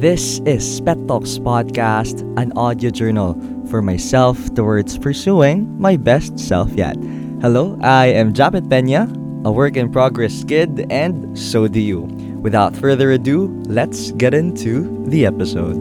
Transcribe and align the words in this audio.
This 0.00 0.40
is 0.46 0.80
Pet 0.80 0.96
Talks 1.06 1.36
Podcast, 1.36 2.24
an 2.40 2.56
audio 2.56 2.88
journal 2.88 3.36
for 3.68 3.82
myself 3.82 4.40
towards 4.54 4.96
pursuing 4.96 5.68
my 5.78 5.98
best 5.98 6.40
self 6.40 6.72
yet. 6.72 6.96
Hello, 7.44 7.76
I 7.82 8.06
am 8.06 8.32
Japet 8.32 8.64
Pena, 8.70 9.12
a 9.44 9.52
work 9.52 9.76
in 9.76 9.92
progress 9.92 10.42
kid, 10.42 10.86
and 10.88 11.36
so 11.36 11.68
do 11.68 11.78
you. 11.84 12.08
Without 12.40 12.74
further 12.74 13.12
ado, 13.12 13.52
let's 13.68 14.12
get 14.12 14.32
into 14.32 14.88
the 15.04 15.26
episode. 15.26 15.76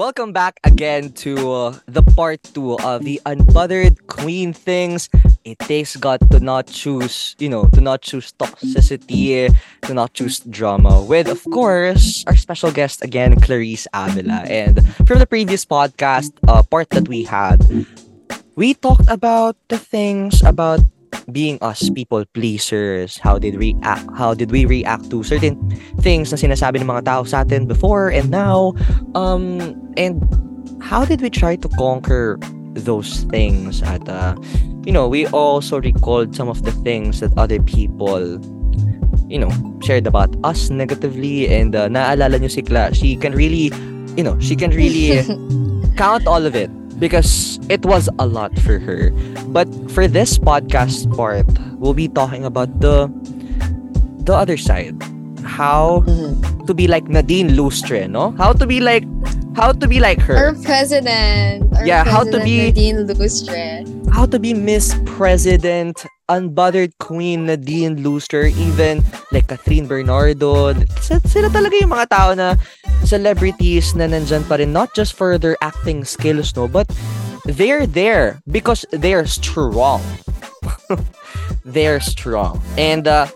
Welcome 0.00 0.32
back 0.32 0.60
again 0.64 1.12
to 1.28 1.52
uh, 1.52 1.78
the 1.84 2.02
part 2.16 2.42
two 2.42 2.80
of 2.80 3.04
the 3.04 3.20
unbothered 3.26 4.06
queen 4.06 4.54
things. 4.54 5.10
It 5.48 5.58
takes 5.60 5.96
God 5.96 6.20
to 6.30 6.40
not 6.40 6.66
choose, 6.66 7.34
you 7.38 7.48
know, 7.48 7.72
to 7.72 7.80
not 7.80 8.02
choose 8.02 8.36
toxicity, 8.36 9.48
to 9.88 9.94
not 9.94 10.12
choose 10.12 10.40
drama. 10.40 11.00
With, 11.00 11.28
of 11.28 11.40
course, 11.48 12.22
our 12.26 12.36
special 12.36 12.70
guest 12.70 13.02
again, 13.02 13.40
Clarice 13.40 13.88
Avila. 13.94 14.44
And 14.44 14.84
from 15.08 15.20
the 15.20 15.26
previous 15.26 15.64
podcast, 15.64 16.36
uh, 16.46 16.62
part 16.62 16.90
that 16.90 17.08
we 17.08 17.24
had, 17.24 17.64
we 18.56 18.74
talked 18.74 19.08
about 19.08 19.56
the 19.68 19.78
things 19.78 20.42
about 20.44 20.80
being 21.32 21.58
us 21.60 21.88
people 21.90 22.24
pleasers 22.32 23.18
how 23.18 23.38
did 23.38 23.56
we 23.58 23.74
react 23.76 24.08
how 24.16 24.32
did 24.32 24.50
we 24.50 24.64
react 24.64 25.10
to 25.10 25.22
certain 25.22 25.56
things 26.00 26.32
na 26.32 26.40
sinasabi 26.40 26.80
ng 26.80 26.88
mga 26.88 27.04
tao 27.04 27.20
sa 27.24 27.44
atin 27.44 27.68
before 27.68 28.08
and 28.08 28.32
now 28.32 28.72
um 29.12 29.60
and 30.00 30.24
how 30.80 31.04
did 31.04 31.20
we 31.20 31.28
try 31.28 31.52
to 31.56 31.68
conquer 31.76 32.40
those 32.84 33.24
things 33.32 33.82
at 33.82 34.02
uh, 34.08 34.34
you 34.84 34.92
know 34.92 35.08
we 35.08 35.26
also 35.28 35.80
recalled 35.80 36.34
some 36.34 36.48
of 36.48 36.62
the 36.62 36.72
things 36.86 37.20
that 37.20 37.32
other 37.36 37.60
people 37.62 38.38
you 39.28 39.38
know 39.38 39.50
shared 39.82 40.06
about 40.06 40.30
us 40.44 40.70
negatively 40.70 41.48
and 41.48 41.76
uh, 41.76 41.88
naalala 41.88 42.38
nyo 42.40 42.48
si 42.48 42.62
Kla 42.62 42.92
she 42.94 43.16
can 43.16 43.32
really 43.36 43.68
you 44.16 44.24
know 44.24 44.38
she 44.40 44.56
can 44.56 44.70
really 44.72 45.20
count 46.00 46.26
all 46.26 46.44
of 46.46 46.54
it 46.56 46.70
because 46.98 47.60
it 47.70 47.84
was 47.86 48.10
a 48.18 48.26
lot 48.26 48.50
for 48.66 48.78
her. 48.82 49.14
But 49.54 49.70
for 49.94 50.08
this 50.10 50.34
podcast 50.34 51.06
part, 51.14 51.46
we'll 51.78 51.94
be 51.94 52.08
talking 52.10 52.42
about 52.44 52.80
the 52.82 53.06
the 54.26 54.34
other 54.34 54.56
side. 54.58 54.98
How 55.46 56.02
Mm-hmm. 56.06 56.66
to 56.66 56.74
be 56.74 56.86
like 56.90 57.08
Nadine 57.08 57.54
Lustre, 57.56 58.08
no? 58.08 58.32
How 58.36 58.52
to 58.52 58.66
be 58.66 58.80
like 58.82 59.06
how 59.58 59.74
to 59.74 59.88
be 59.90 59.98
like 59.98 60.22
her. 60.22 60.38
Our 60.38 60.54
president. 60.62 61.66
Our 61.74 61.82
Yeah, 61.82 62.06
how 62.06 62.22
to 62.22 62.38
president, 62.38 62.46
be- 62.46 62.70
Nadine 62.70 62.98
Lustre. 63.10 63.82
How 64.14 64.24
to 64.30 64.38
be 64.38 64.54
Miss 64.54 64.94
President, 65.18 66.06
unbothered 66.30 66.94
Queen 67.02 67.46
Nadine 67.50 67.98
Lustre, 68.06 68.46
even 68.54 69.02
like 69.34 69.50
Catherine 69.50 69.90
Bernardo. 69.90 70.78
Sila 71.02 71.50
talaga 71.50 71.74
yung 71.74 71.90
mga 71.90 72.06
tao 72.06 72.30
na 72.38 72.54
celebrities 73.02 73.98
na 73.98 74.06
nandyan 74.06 74.46
pa 74.46 74.62
rin, 74.62 74.70
not 74.70 74.94
just 74.94 75.18
for 75.18 75.36
their 75.42 75.58
acting 75.58 76.06
skills, 76.06 76.54
no, 76.54 76.70
but 76.70 76.86
they're 77.44 77.86
there 77.86 78.38
because 78.46 78.86
they're 78.94 79.26
strong. 79.26 79.98
they're 81.66 81.98
strong. 82.00 82.62
And, 82.78 83.10
uh, 83.10 83.26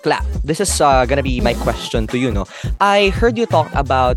Clap, 0.00 0.24
this 0.40 0.64
is 0.64 0.72
uh, 0.80 1.04
gonna 1.04 1.22
be 1.22 1.44
my 1.44 1.52
question 1.52 2.08
to 2.08 2.16
you, 2.16 2.32
no? 2.32 2.48
I 2.80 3.12
heard 3.12 3.36
you 3.36 3.44
talk 3.44 3.68
about 3.76 4.16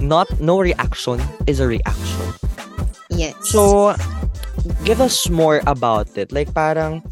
not 0.00 0.28
no 0.40 0.60
reaction 0.60 1.20
is 1.46 1.60
a 1.60 1.66
reaction. 1.66 2.26
Yes. 3.10 3.34
So, 3.48 3.94
give 4.84 5.00
us 5.00 5.28
more 5.28 5.60
about 5.66 6.16
it. 6.16 6.32
Like, 6.32 6.52
parang, 6.54 7.02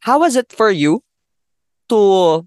how 0.00 0.20
was 0.20 0.36
it 0.36 0.52
for 0.52 0.70
you 0.70 1.02
to 1.88 2.46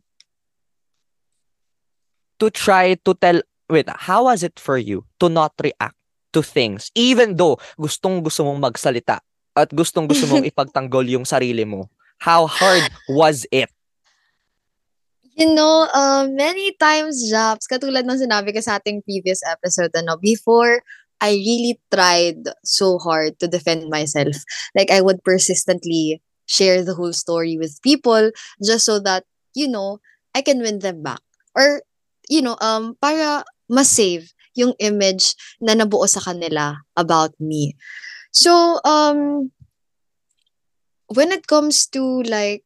to 2.39 2.49
try 2.51 2.95
to 3.07 3.13
tell, 3.15 3.41
wait, 3.69 3.87
how 3.87 4.27
was 4.27 4.43
it 4.43 4.59
for 4.59 4.77
you 4.77 5.05
to 5.19 5.29
not 5.29 5.55
react 5.63 5.95
to 6.35 6.43
things 6.43 6.91
even 6.95 7.39
though 7.39 7.55
gustong 7.79 8.19
gusto 8.19 8.43
mong 8.43 8.59
magsalita 8.59 9.23
at 9.55 9.71
gustong 9.71 10.03
gusto 10.03 10.27
mong 10.27 10.43
ipagtanggol 10.51 11.07
yung 11.07 11.23
sarili 11.23 11.63
mo? 11.63 11.87
How 12.19 12.47
hard 12.47 12.87
was 13.11 13.43
it? 13.51 13.71
You 15.35 15.51
know, 15.53 15.87
uh, 15.93 16.27
many 16.31 16.71
times, 16.79 17.27
Japs, 17.27 17.67
katulad 17.67 18.07
ng 18.07 18.23
sinabi 18.23 18.55
ko 18.55 18.63
sa 18.63 18.79
ating 18.79 19.03
previous 19.03 19.43
episode, 19.43 19.91
ano, 19.91 20.15
before, 20.15 20.79
I 21.19 21.35
really 21.35 21.79
tried 21.91 22.39
so 22.63 22.99
hard 22.99 23.39
to 23.43 23.47
defend 23.47 23.91
myself. 23.91 24.35
Like, 24.75 24.91
I 24.91 25.03
would 25.03 25.23
persistently 25.27 26.23
share 26.47 26.83
the 26.83 26.95
whole 26.95 27.11
story 27.11 27.59
with 27.59 27.83
people 27.83 28.31
just 28.63 28.87
so 28.87 28.99
that, 29.03 29.27
you 29.51 29.67
know, 29.67 29.99
I 30.35 30.41
can 30.41 30.59
win 30.63 30.79
them 30.79 31.03
back. 31.03 31.19
Or, 31.55 31.83
you 32.31 32.41
know, 32.41 32.55
um, 32.63 32.95
para 33.03 33.43
ma-save 33.67 34.31
yung 34.55 34.71
image 34.79 35.35
na 35.59 35.75
nabuo 35.75 36.07
sa 36.07 36.23
kanila 36.23 36.79
about 36.95 37.35
me. 37.39 37.75
So, 38.31 38.79
um, 38.83 39.51
when 41.07 41.31
it 41.31 41.47
comes 41.47 41.87
to, 41.95 42.23
like, 42.27 42.64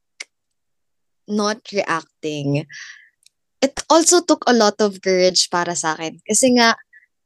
not 1.29 1.61
reacting, 1.71 2.65
it 3.61 3.75
also 3.89 4.19
took 4.25 4.43
a 4.47 4.55
lot 4.55 4.75
of 4.81 4.99
courage 4.99 5.47
para 5.53 5.77
sa 5.77 5.93
akin. 5.95 6.19
Kasi 6.25 6.57
nga, 6.57 6.75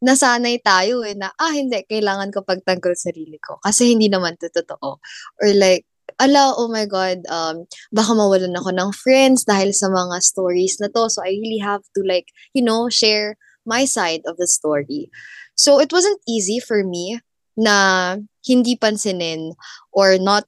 nasanay 0.03 0.59
tayo 0.59 1.01
eh 1.07 1.15
na, 1.15 1.31
ah, 1.39 1.55
hindi, 1.55 1.79
kailangan 1.87 2.29
ko 2.35 2.43
pagtanggol 2.43 2.93
sarili 2.99 3.39
ko. 3.39 3.57
Kasi 3.63 3.95
hindi 3.95 4.11
naman 4.11 4.35
to 4.35 4.51
totoo. 4.51 4.99
Or 5.39 5.49
like, 5.55 5.87
ala, 6.19 6.53
oh 6.59 6.67
my 6.67 6.83
God, 6.85 7.23
um, 7.31 7.65
baka 7.95 8.11
mawalan 8.11 8.53
ako 8.59 8.75
ng 8.75 8.91
friends 8.91 9.47
dahil 9.47 9.71
sa 9.71 9.87
mga 9.87 10.19
stories 10.19 10.77
na 10.83 10.91
to. 10.91 11.07
So 11.07 11.23
I 11.23 11.39
really 11.39 11.63
have 11.63 11.81
to 11.95 12.03
like, 12.03 12.27
you 12.51 12.61
know, 12.61 12.91
share 12.91 13.39
my 13.63 13.87
side 13.87 14.27
of 14.27 14.35
the 14.35 14.45
story. 14.45 15.07
So 15.55 15.79
it 15.79 15.95
wasn't 15.95 16.19
easy 16.27 16.59
for 16.59 16.83
me 16.83 17.23
na 17.55 18.17
hindi 18.43 18.75
pansinin 18.75 19.53
or 19.93 20.17
not 20.17 20.43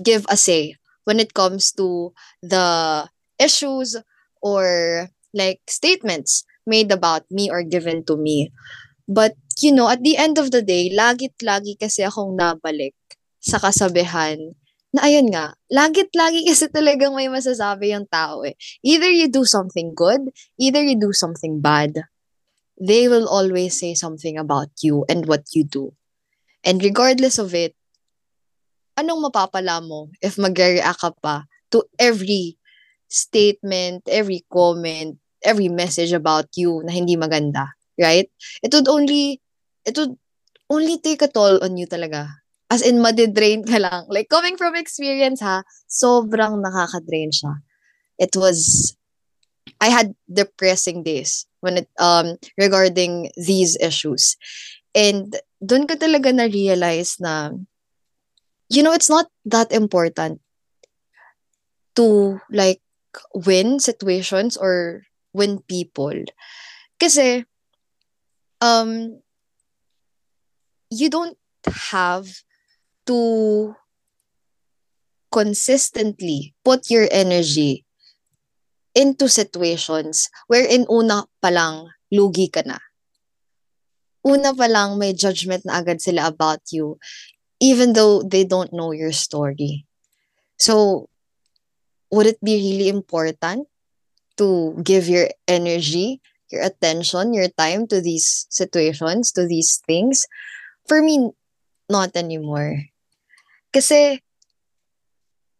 give 0.00 0.26
a 0.26 0.36
say 0.36 0.74
when 1.04 1.20
it 1.20 1.34
comes 1.34 1.72
to 1.72 2.12
the 2.42 3.08
issues 3.38 3.96
or 4.40 5.08
like 5.34 5.60
statements 5.66 6.44
made 6.66 6.92
about 6.92 7.26
me 7.30 7.50
or 7.50 7.62
given 7.62 8.04
to 8.06 8.16
me. 8.16 8.52
But, 9.08 9.34
you 9.58 9.72
know, 9.72 9.88
at 9.90 10.02
the 10.02 10.16
end 10.16 10.38
of 10.38 10.50
the 10.50 10.62
day, 10.62 10.94
lagit 10.94 11.34
lagi 11.42 11.74
kasi 11.74 12.06
akong 12.06 12.38
nabalik 12.38 12.94
sa 13.42 13.58
kasabihan 13.58 14.38
na 14.94 15.08
ayun 15.08 15.32
nga, 15.32 15.56
lagit 15.72 16.12
lagi 16.14 16.44
kasi 16.48 16.68
talagang 16.70 17.16
may 17.16 17.26
masasabi 17.26 17.90
yung 17.96 18.06
tao 18.06 18.46
eh. 18.46 18.54
Either 18.84 19.10
you 19.10 19.26
do 19.26 19.42
something 19.42 19.96
good, 19.96 20.30
either 20.60 20.84
you 20.84 20.94
do 20.94 21.10
something 21.10 21.58
bad. 21.58 22.06
They 22.78 23.06
will 23.06 23.26
always 23.26 23.78
say 23.78 23.94
something 23.94 24.38
about 24.38 24.70
you 24.82 25.04
and 25.06 25.26
what 25.26 25.50
you 25.54 25.64
do. 25.66 25.94
And 26.62 26.82
regardless 26.82 27.38
of 27.38 27.54
it, 27.54 27.74
anong 28.98 29.28
mapapala 29.28 29.80
mo 29.80 30.12
if 30.20 30.36
mag-react 30.36 31.00
ka 31.00 31.10
pa 31.20 31.44
to 31.72 31.84
every 31.96 32.56
statement, 33.08 34.04
every 34.08 34.44
comment, 34.48 35.16
every 35.44 35.68
message 35.68 36.12
about 36.12 36.48
you 36.56 36.80
na 36.84 36.92
hindi 36.92 37.16
maganda, 37.16 37.72
right? 38.00 38.28
It 38.64 38.72
would 38.72 38.88
only, 38.88 39.40
it 39.84 39.96
would 39.98 40.16
only 40.70 40.96
take 40.96 41.20
a 41.20 41.28
toll 41.28 41.60
on 41.60 41.76
you 41.76 41.84
talaga. 41.86 42.28
As 42.72 42.80
in, 42.80 43.04
madidrain 43.04 43.68
ka 43.68 43.76
lang. 43.76 44.08
Like, 44.08 44.32
coming 44.32 44.56
from 44.56 44.72
experience 44.72 45.44
ha, 45.44 45.60
sobrang 45.84 46.64
nakaka-drain 46.64 47.28
siya. 47.28 47.60
It 48.16 48.32
was, 48.32 48.96
I 49.76 49.92
had 49.92 50.16
depressing 50.24 51.04
days 51.04 51.44
when 51.60 51.84
it, 51.84 51.88
um, 52.00 52.40
regarding 52.56 53.28
these 53.36 53.76
issues. 53.76 54.40
And 54.96 55.36
doon 55.60 55.84
ko 55.84 56.00
talaga 56.00 56.32
na-realize 56.32 57.20
na, 57.20 57.52
you 58.72 58.82
know, 58.82 58.96
it's 58.96 59.10
not 59.12 59.28
that 59.44 59.70
important 59.70 60.40
to 61.94 62.40
like 62.48 62.80
win 63.36 63.78
situations 63.78 64.56
or 64.56 65.04
win 65.36 65.60
people. 65.68 66.16
Kasi, 66.96 67.44
um, 68.64 69.20
you 70.88 71.12
don't 71.12 71.36
have 71.92 72.32
to 73.04 73.76
consistently 75.30 76.56
put 76.64 76.88
your 76.88 77.08
energy 77.12 77.84
into 78.96 79.28
situations 79.28 80.28
wherein 80.48 80.88
una 80.88 81.28
palang 81.44 81.92
lugi 82.08 82.48
ka 82.48 82.64
na. 82.64 82.80
Una 84.24 84.56
palang 84.56 84.96
may 84.96 85.12
judgment 85.12 85.64
na 85.64 85.80
agad 85.80 86.00
sila 86.00 86.28
about 86.28 86.64
you 86.72 86.96
even 87.62 87.94
though 87.94 88.26
they 88.26 88.42
don't 88.42 88.74
know 88.74 88.90
your 88.90 89.14
story. 89.14 89.86
So, 90.58 91.06
would 92.10 92.26
it 92.26 92.42
be 92.42 92.58
really 92.58 92.90
important 92.90 93.70
to 94.36 94.74
give 94.82 95.06
your 95.06 95.30
energy, 95.46 96.18
your 96.50 96.66
attention, 96.66 97.32
your 97.32 97.46
time 97.54 97.86
to 97.86 98.02
these 98.02 98.50
situations, 98.50 99.30
to 99.38 99.46
these 99.46 99.78
things? 99.86 100.26
For 100.90 100.98
me, 101.00 101.30
not 101.86 102.18
anymore. 102.18 102.90
Kasi 103.70 104.18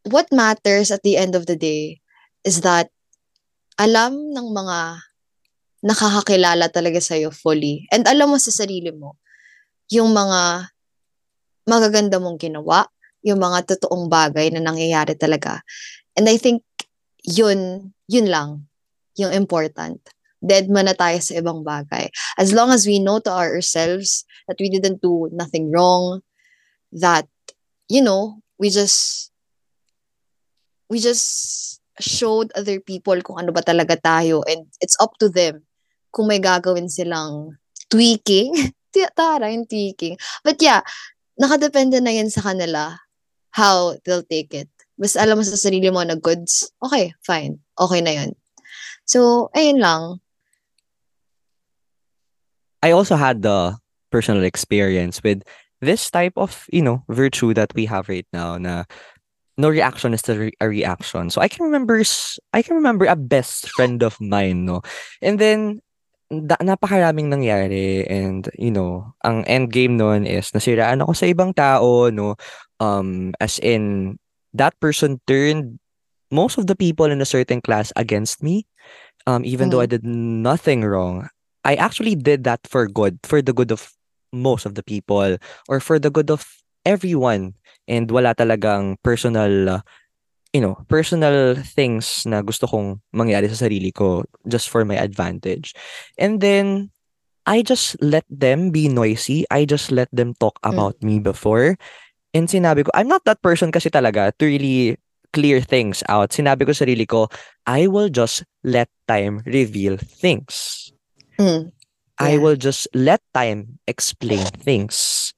what 0.03 0.27
matters 0.35 0.91
at 0.91 1.07
the 1.07 1.17
end 1.17 1.39
of 1.39 1.47
the 1.47 1.55
day 1.55 2.03
is 2.43 2.67
that 2.67 2.91
alam 3.79 4.35
ng 4.35 4.49
mga 4.51 5.07
nakakakilala 5.87 6.67
talaga 6.71 6.99
sa'yo 6.99 7.31
fully. 7.31 7.87
And 7.95 8.07
alam 8.11 8.35
mo 8.35 8.39
sa 8.43 8.51
sarili 8.51 8.91
mo, 8.91 9.19
yung 9.91 10.11
mga 10.11 10.71
magaganda 11.69 12.19
mong 12.19 12.39
ginawa, 12.39 12.87
yung 13.23 13.39
mga 13.39 13.75
totoong 13.75 14.11
bagay 14.11 14.51
na 14.51 14.61
nangyayari 14.63 15.15
talaga. 15.15 15.63
And 16.19 16.27
I 16.27 16.37
think 16.37 16.67
yun, 17.23 17.93
yun 18.11 18.29
lang, 18.29 18.67
yung 19.15 19.33
important. 19.33 20.03
Dead 20.43 20.67
man 20.67 20.91
na 20.91 20.97
tayo 20.99 21.23
sa 21.23 21.39
ibang 21.39 21.63
bagay. 21.63 22.11
As 22.35 22.51
long 22.51 22.75
as 22.75 22.83
we 22.83 22.99
know 22.99 23.23
to 23.23 23.31
ourselves 23.31 24.27
that 24.51 24.59
we 24.59 24.67
didn't 24.67 24.99
do 24.99 25.31
nothing 25.31 25.71
wrong, 25.71 26.27
that, 26.91 27.31
you 27.87 28.03
know, 28.03 28.43
we 28.59 28.67
just, 28.67 29.31
we 30.91 30.99
just 30.99 31.79
showed 32.03 32.51
other 32.59 32.83
people 32.83 33.15
kung 33.23 33.39
ano 33.39 33.55
ba 33.55 33.63
talaga 33.63 33.95
tayo 33.95 34.43
and 34.51 34.67
it's 34.83 34.99
up 34.99 35.15
to 35.23 35.31
them 35.31 35.63
kung 36.11 36.27
may 36.27 36.43
gagawin 36.43 36.91
silang 36.91 37.57
tweaking. 37.89 38.53
Tara, 39.17 39.49
yung 39.49 39.65
tweaking. 39.65 40.21
But 40.45 40.61
yeah, 40.61 40.85
nakadepende 41.41 42.01
na 42.03 42.13
yan 42.13 42.29
sa 42.29 42.45
kanila 42.45 42.99
how 43.53 43.97
they'll 44.05 44.27
take 44.27 44.53
it. 44.55 44.69
Basta 44.97 45.21
alam 45.21 45.41
mo 45.41 45.45
sa 45.45 45.57
sarili 45.57 45.93
mo 45.93 46.01
na 46.05 46.17
goods, 46.17 46.69
okay, 46.81 47.13
fine. 47.25 47.61
Okay 47.77 48.01
na 48.01 48.13
yun. 48.17 48.31
So, 49.05 49.51
ayun 49.57 49.81
lang. 49.81 50.21
I 52.83 52.91
also 52.91 53.17
had 53.17 53.43
the 53.43 53.77
personal 54.11 54.43
experience 54.45 55.23
with 55.23 55.43
this 55.81 56.11
type 56.11 56.35
of, 56.37 56.67
you 56.73 56.83
know, 56.83 57.05
virtue 57.09 57.55
that 57.55 57.73
we 57.75 57.87
have 57.87 58.09
right 58.09 58.27
now 58.33 58.59
na 58.59 58.85
no 59.57 59.69
reaction 59.69 60.15
is 60.15 60.27
a, 60.29 60.39
re- 60.39 60.59
a 60.61 60.69
reaction. 60.69 61.31
So 61.31 61.41
I 61.41 61.49
can 61.49 61.65
remember 61.65 62.03
I 62.53 62.63
can 62.63 62.77
remember 62.77 63.05
a 63.07 63.17
best 63.17 63.71
friend 63.71 64.03
of 64.03 64.21
mine, 64.21 64.65
no. 64.65 64.83
And 65.21 65.39
then 65.39 65.81
da, 66.33 66.57
napakaraming 66.65 67.29
nangyari 67.29 68.09
and 68.09 68.49
you 68.57 68.73
know, 68.73 69.13
ang 69.25 69.45
end 69.45 69.69
game 69.69 70.01
noon 70.01 70.25
is 70.25 70.49
nasiraan 70.57 71.05
ako 71.05 71.13
sa 71.13 71.29
ibang 71.29 71.53
tao, 71.53 72.09
no. 72.09 72.41
Um 72.81 73.37
as 73.39 73.61
in 73.61 74.17
that 74.57 74.73
person 74.81 75.21
turned 75.29 75.77
most 76.33 76.57
of 76.57 76.65
the 76.65 76.77
people 76.77 77.13
in 77.13 77.21
a 77.21 77.29
certain 77.29 77.61
class 77.61 77.93
against 77.95 78.41
me. 78.41 78.65
Um 79.29 79.45
even 79.45 79.69
though 79.69 79.85
I 79.85 79.91
did 79.91 80.03
nothing 80.09 80.83
wrong. 80.83 81.29
I 81.63 81.79
actually 81.79 82.19
did 82.19 82.43
that 82.43 82.65
for 82.67 82.91
good, 82.91 83.23
for 83.23 83.39
the 83.39 83.55
good 83.55 83.71
of 83.71 83.95
most 84.35 84.67
of 84.67 84.75
the 84.75 84.83
people 84.83 85.39
or 85.69 85.79
for 85.79 86.01
the 86.01 86.11
good 86.11 86.33
of 86.33 86.43
everyone 86.83 87.55
and 87.87 88.11
wala 88.11 88.35
talagang 88.35 88.99
personal 89.05 89.79
uh, 89.79 89.81
you 90.53 90.61
know, 90.61 90.77
personal 90.89 91.57
things 91.57 92.25
na 92.29 92.45
gusto 92.45 92.69
kong 92.69 93.01
mangyari 93.17 93.49
sa 93.49 93.67
sarili 93.67 93.93
ko 93.93 94.25
just 94.47 94.69
for 94.69 94.85
my 94.85 94.97
advantage. 94.97 95.73
And 96.21 96.41
then 96.41 96.93
I 97.49 97.65
just 97.65 97.97
let 98.01 98.25
them 98.29 98.71
be 98.71 98.87
noisy. 98.87 99.45
I 99.51 99.65
just 99.65 99.91
let 99.91 100.09
them 100.13 100.37
talk 100.39 100.61
about 100.63 101.01
me 101.03 101.19
before. 101.19 101.77
And 102.33 102.49
sinabi 102.49 102.85
ko, 102.85 102.91
I'm 102.95 103.09
not 103.09 103.25
that 103.25 103.43
person 103.43 103.73
kasi 103.73 103.91
talaga 103.91 104.31
to 104.39 104.45
really 104.47 104.97
clear 105.33 105.61
things 105.61 106.05
out. 106.09 106.31
Sinabi 106.31 106.69
ko 106.69 106.73
sa 106.77 106.85
sarili 106.85 107.09
ko, 107.09 107.29
I 107.67 107.89
will 107.89 108.09
just 108.13 108.45
let 108.63 108.89
time 109.09 109.41
reveal 109.49 109.97
things. 109.97 110.93
Mm. 111.41 111.73
I 112.21 112.37
Yeah. 112.37 112.41
will 112.45 112.59
just 112.61 112.87
let 112.95 113.25
time 113.35 113.81
explain 113.89 114.45
things. 114.63 115.33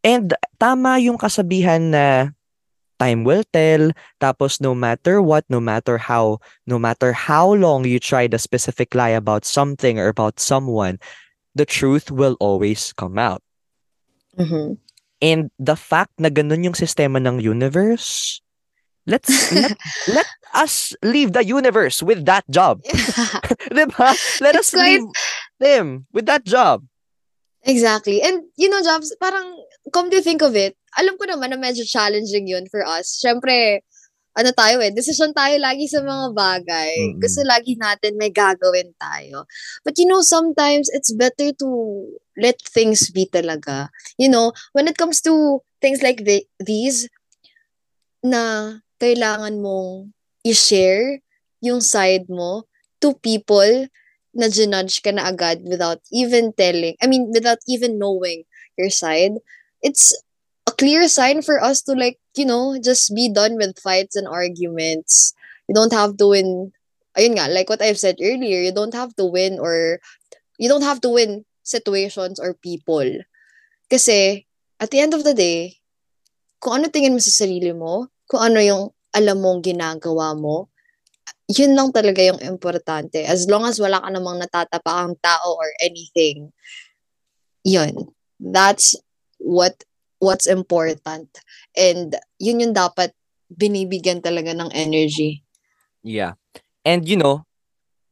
And 0.00 0.32
tama 0.56 0.96
yung 0.98 1.20
kasabihan 1.20 1.92
na 1.92 2.32
time 3.00 3.24
will 3.24 3.42
tell. 3.56 3.90
Tapos 4.20 4.60
no 4.60 4.76
matter 4.76 5.24
what, 5.24 5.48
no 5.48 5.58
matter 5.58 5.96
how, 5.96 6.38
no 6.68 6.76
matter 6.78 7.16
how 7.16 7.48
long 7.56 7.88
you 7.88 7.96
try 7.98 8.28
the 8.28 8.36
specific 8.38 8.92
lie 8.94 9.16
about 9.16 9.48
something 9.48 9.96
or 9.98 10.12
about 10.12 10.36
someone, 10.38 11.00
the 11.56 11.64
truth 11.64 12.12
will 12.12 12.36
always 12.38 12.92
come 12.92 13.16
out. 13.16 13.40
Mhm. 14.36 14.76
And 15.20 15.48
the 15.58 15.76
fact 15.76 16.12
na 16.20 16.28
ganun 16.28 16.64
yung 16.64 16.76
sistema 16.76 17.16
ng 17.18 17.40
universe, 17.40 18.40
let's 19.08 19.28
let, 19.56 19.76
let 20.12 20.28
us 20.54 20.92
leave 21.02 21.32
the 21.32 21.44
universe 21.44 22.04
with 22.04 22.24
that 22.28 22.44
job. 22.52 22.84
diba? 23.74 24.12
Let 24.44 24.54
It's 24.54 24.68
us 24.68 24.76
quite- 24.76 25.00
leave 25.00 25.06
them 25.58 26.04
with 26.12 26.28
that 26.28 26.44
job. 26.44 26.84
Exactly. 27.68 28.22
And, 28.24 28.48
you 28.56 28.72
know, 28.72 28.80
Jobs, 28.80 29.12
parang, 29.20 29.44
come 29.90 30.10
to 30.10 30.22
think 30.22 30.42
of 30.42 30.54
it, 30.54 30.78
alam 30.96 31.18
ko 31.18 31.26
naman 31.26 31.54
na 31.54 31.58
medyo 31.58 31.86
challenging 31.86 32.46
yun 32.48 32.66
for 32.70 32.82
us. 32.86 33.18
Siyempre, 33.18 33.82
ano 34.34 34.50
tayo 34.54 34.78
eh, 34.78 34.94
decision 34.94 35.34
tayo 35.34 35.58
lagi 35.58 35.90
sa 35.90 36.00
mga 36.00 36.26
bagay. 36.32 36.94
Mm-mm. 36.94 37.18
Gusto 37.18 37.42
lagi 37.42 37.74
natin 37.74 38.14
may 38.14 38.30
gagawin 38.30 38.94
tayo. 38.96 39.44
But 39.82 39.98
you 39.98 40.06
know, 40.06 40.22
sometimes 40.22 40.86
it's 40.94 41.10
better 41.10 41.50
to 41.58 41.68
let 42.38 42.62
things 42.62 43.10
be 43.10 43.26
talaga. 43.26 43.90
You 44.16 44.30
know, 44.30 44.54
when 44.72 44.86
it 44.86 44.96
comes 44.96 45.20
to 45.26 45.62
things 45.82 46.02
like 46.02 46.22
the, 46.22 46.46
these, 46.62 47.10
na 48.22 48.76
kailangan 49.00 49.64
mong 49.64 50.12
i-share 50.44 51.24
yung 51.64 51.80
side 51.80 52.28
mo 52.28 52.68
to 53.00 53.16
people 53.20 53.88
na 54.30 54.46
ginudge 54.46 55.02
ka 55.02 55.10
na 55.10 55.28
agad 55.28 55.64
without 55.66 55.98
even 56.12 56.52
telling, 56.54 56.94
I 57.02 57.08
mean, 57.08 57.32
without 57.32 57.58
even 57.66 57.98
knowing 57.98 58.44
your 58.78 58.92
side, 58.92 59.40
it's 59.82 60.12
a 60.66 60.72
clear 60.72 61.08
sign 61.08 61.42
for 61.42 61.62
us 61.62 61.82
to 61.82 61.92
like, 61.92 62.18
you 62.36 62.44
know, 62.44 62.78
just 62.82 63.14
be 63.14 63.28
done 63.32 63.56
with 63.56 63.78
fights 63.78 64.16
and 64.16 64.28
arguments. 64.28 65.34
You 65.68 65.74
don't 65.74 65.92
have 65.92 66.16
to 66.18 66.28
win, 66.28 66.72
ayun 67.16 67.36
nga, 67.38 67.48
like 67.48 67.68
what 67.68 67.82
I've 67.82 67.98
said 67.98 68.16
earlier, 68.20 68.60
you 68.60 68.72
don't 68.72 68.94
have 68.94 69.14
to 69.16 69.24
win 69.24 69.58
or 69.58 70.00
you 70.58 70.68
don't 70.68 70.84
have 70.84 71.00
to 71.02 71.10
win 71.10 71.44
situations 71.62 72.38
or 72.38 72.54
people. 72.54 73.06
Kasi, 73.90 74.46
at 74.78 74.90
the 74.90 75.00
end 75.00 75.14
of 75.14 75.24
the 75.24 75.34
day, 75.34 75.80
kung 76.60 76.80
ano 76.80 76.92
tingin 76.92 77.16
mo 77.16 77.20
sa 77.22 77.32
sarili 77.32 77.72
mo, 77.72 78.06
kung 78.28 78.44
ano 78.44 78.60
yung 78.60 78.92
alam 79.16 79.42
mong 79.42 79.64
ginagawa 79.64 80.36
mo, 80.38 80.70
yun 81.50 81.74
lang 81.74 81.90
talaga 81.90 82.22
yung 82.22 82.38
importante. 82.46 83.26
As 83.26 83.50
long 83.50 83.66
as 83.66 83.82
wala 83.82 83.98
ka 83.98 84.08
namang 84.12 84.38
natatapakang 84.38 85.18
tao 85.18 85.58
or 85.58 85.70
anything, 85.82 86.54
yun. 87.66 88.14
That's 88.38 88.94
what 89.40 89.82
what's 90.20 90.46
important. 90.46 91.32
And 91.74 92.14
yun 92.36 92.60
yung 92.60 92.76
dapat 92.76 93.16
binibigyan 93.50 94.22
talaga 94.22 94.54
ng 94.54 94.70
energy. 94.70 95.42
Yeah. 96.04 96.38
And 96.84 97.08
you 97.08 97.16
know, 97.16 97.48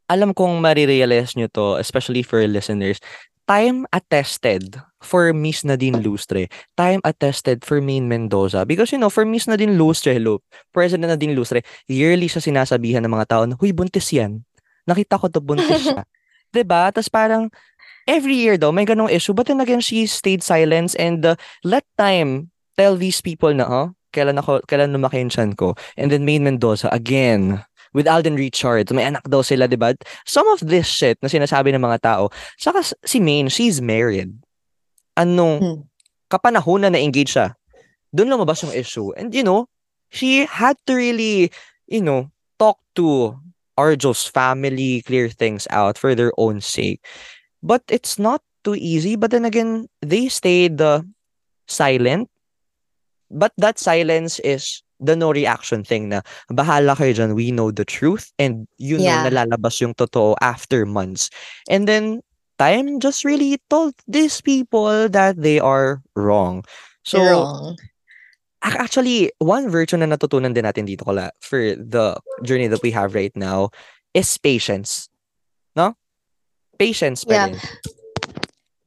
alam 0.08 0.32
kong 0.32 0.64
marirealize 0.64 1.37
nyo 1.37 1.47
to, 1.52 1.76
especially 1.76 2.25
for 2.25 2.40
listeners, 2.49 2.99
time 3.49 3.85
attested 3.92 4.76
for 5.00 5.32
Miss 5.32 5.62
Nadine 5.64 6.00
Lustre. 6.04 6.49
Time 6.76 7.00
attested 7.04 7.64
for 7.64 7.80
Maine 7.80 8.08
Mendoza. 8.08 8.64
Because 8.64 8.90
you 8.90 8.99
know, 8.99 9.12
for 9.12 9.25
Miss 9.25 9.47
Nadine 9.47 9.78
Lustre, 9.78 10.16
hello, 10.16 10.40
President 10.73 11.08
Nadine 11.08 11.37
Lustre, 11.37 11.62
yearly 11.87 12.26
siya 12.26 12.44
sinasabihan 12.44 13.04
ng 13.04 13.12
mga 13.12 13.28
tao 13.28 13.42
na, 13.49 13.56
huy, 13.56 13.70
buntis 13.73 14.11
yan. 14.12 14.44
Nakita 14.88 15.20
ko 15.20 15.28
to, 15.28 15.40
buntis 15.40 15.87
siya. 15.87 16.04
'Di 16.52 16.64
ba? 16.64 16.88
Tapos 16.88 17.12
parang, 17.12 17.52
every 18.08 18.34
year 18.34 18.56
daw, 18.56 18.72
may 18.72 18.88
ganong 18.88 19.12
issue. 19.12 19.36
But 19.36 19.46
then 19.46 19.60
again, 19.60 19.84
she 19.84 20.08
stayed 20.08 20.42
silent 20.42 20.96
and 20.96 21.20
uh, 21.22 21.36
let 21.62 21.84
time 22.00 22.50
tell 22.80 22.96
these 22.96 23.20
people 23.20 23.52
na, 23.52 23.68
oh, 23.68 23.92
kailan 24.16 24.40
ako, 24.40 24.64
kailan 24.64 24.96
lumaki 24.96 25.20
yung 25.20 25.30
tiyan 25.30 25.52
ko. 25.54 25.76
And 26.00 26.08
then 26.10 26.24
Maine 26.24 26.48
Mendoza, 26.48 26.88
again, 26.90 27.60
with 27.92 28.08
Alden 28.08 28.40
Richards, 28.40 28.88
may 28.90 29.04
anak 29.04 29.28
daw 29.28 29.44
sila, 29.44 29.68
di 29.68 29.76
ba? 29.76 29.92
Some 30.24 30.48
of 30.48 30.64
this 30.64 30.88
shit 30.88 31.20
na 31.20 31.28
sinasabi 31.28 31.76
ng 31.76 31.84
mga 31.84 32.00
tao, 32.00 32.32
saka 32.56 32.80
si 33.04 33.20
Maine, 33.20 33.52
she's 33.52 33.84
married. 33.84 34.32
Anong, 35.20 35.60
Hmm. 35.60 35.78
kapanahunan 36.28 36.92
na 36.92 37.00
engage 37.00 37.36
siya. 37.36 37.56
Doon 38.12 38.32
lumabas 38.32 38.64
yung 38.64 38.72
issue. 38.72 39.12
And 39.16 39.32
you 39.32 39.44
know, 39.44 39.68
she 40.08 40.44
had 40.44 40.76
to 40.88 40.96
really, 40.96 41.52
you 41.88 42.00
know, 42.00 42.28
talk 42.60 42.80
to 42.96 43.36
Arjo's 43.76 44.28
family, 44.28 45.00
clear 45.02 45.28
things 45.28 45.64
out 45.70 45.96
for 45.96 46.14
their 46.14 46.32
own 46.36 46.60
sake. 46.60 47.00
But 47.62 47.82
it's 47.88 48.18
not 48.18 48.42
too 48.64 48.74
easy. 48.74 49.16
But 49.16 49.30
then 49.30 49.44
again, 49.44 49.88
they 50.02 50.28
stayed 50.28 50.80
uh, 50.80 51.02
silent. 51.66 52.28
But 53.30 53.52
that 53.58 53.78
silence 53.78 54.38
is 54.40 54.82
the 55.00 55.14
no 55.14 55.30
reaction 55.30 55.84
thing 55.84 56.08
na 56.10 56.22
bahala 56.50 56.96
kayo 56.96 57.14
dyan, 57.14 57.34
we 57.34 57.52
know 57.52 57.70
the 57.70 57.84
truth 57.84 58.32
and 58.38 58.66
you 58.78 58.98
know 58.98 59.14
Yeah. 59.14 59.22
nalalabas 59.22 59.78
yung 59.80 59.94
totoo 59.94 60.34
after 60.40 60.86
months. 60.86 61.30
And 61.70 61.86
then 61.86 62.20
time 62.58 62.98
just 62.98 63.22
really 63.24 63.58
told 63.70 63.94
these 64.08 64.40
people 64.40 65.08
that 65.10 65.38
they 65.38 65.60
are 65.60 66.02
wrong. 66.16 66.64
So 67.04 67.22
Wrong. 67.22 67.76
ac- 68.64 68.80
actually 68.80 69.30
one 69.38 69.70
virtue 69.70 69.96
na 69.96 70.10
natutunan 70.10 70.54
din 70.54 70.66
natin 70.66 70.88
dito 70.88 71.04
kala 71.06 71.30
for 71.38 71.60
the 71.78 72.18
journey 72.42 72.66
that 72.66 72.82
we 72.82 72.90
have 72.90 73.14
right 73.14 73.34
now 73.36 73.70
is 74.14 74.26
patience. 74.38 75.06
No? 75.76 75.94
Patience 76.78 77.26
pa 77.26 77.35
Yeah. 77.35 77.47
rin. 77.50 77.58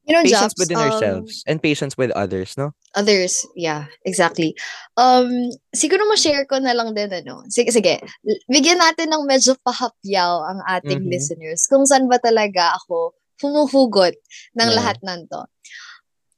You 0.07 0.17
know, 0.17 0.23
patience 0.25 0.57
Japs, 0.57 0.59
within 0.59 0.79
um, 0.81 0.83
ourselves 0.89 1.43
and 1.45 1.61
patience 1.61 1.93
with 1.95 2.09
others, 2.17 2.57
no? 2.57 2.73
Others, 2.97 3.45
yeah, 3.55 3.85
exactly. 4.03 4.57
Um, 4.97 5.29
siguro 5.71 6.03
ma-share 6.09 6.43
ko 6.49 6.57
na 6.57 6.73
lang 6.73 6.91
din, 6.97 7.07
ano. 7.13 7.45
Sige, 7.47 7.71
sige. 7.71 8.01
Bigyan 8.49 8.81
natin 8.81 9.13
ng 9.13 9.23
medyo 9.23 9.55
pahapyaw 9.61 10.51
ang 10.51 10.59
ating 10.67 11.05
Mhm. 11.05 11.11
listeners 11.11 11.69
kung 11.69 11.85
saan 11.85 12.09
ba 12.09 12.17
talaga 12.17 12.75
ako 12.81 13.13
humuhugot 13.39 14.17
ng 14.57 14.69
Yeah. 14.73 14.77
lahat 14.79 14.97
ng 15.05 15.21
to. 15.29 15.41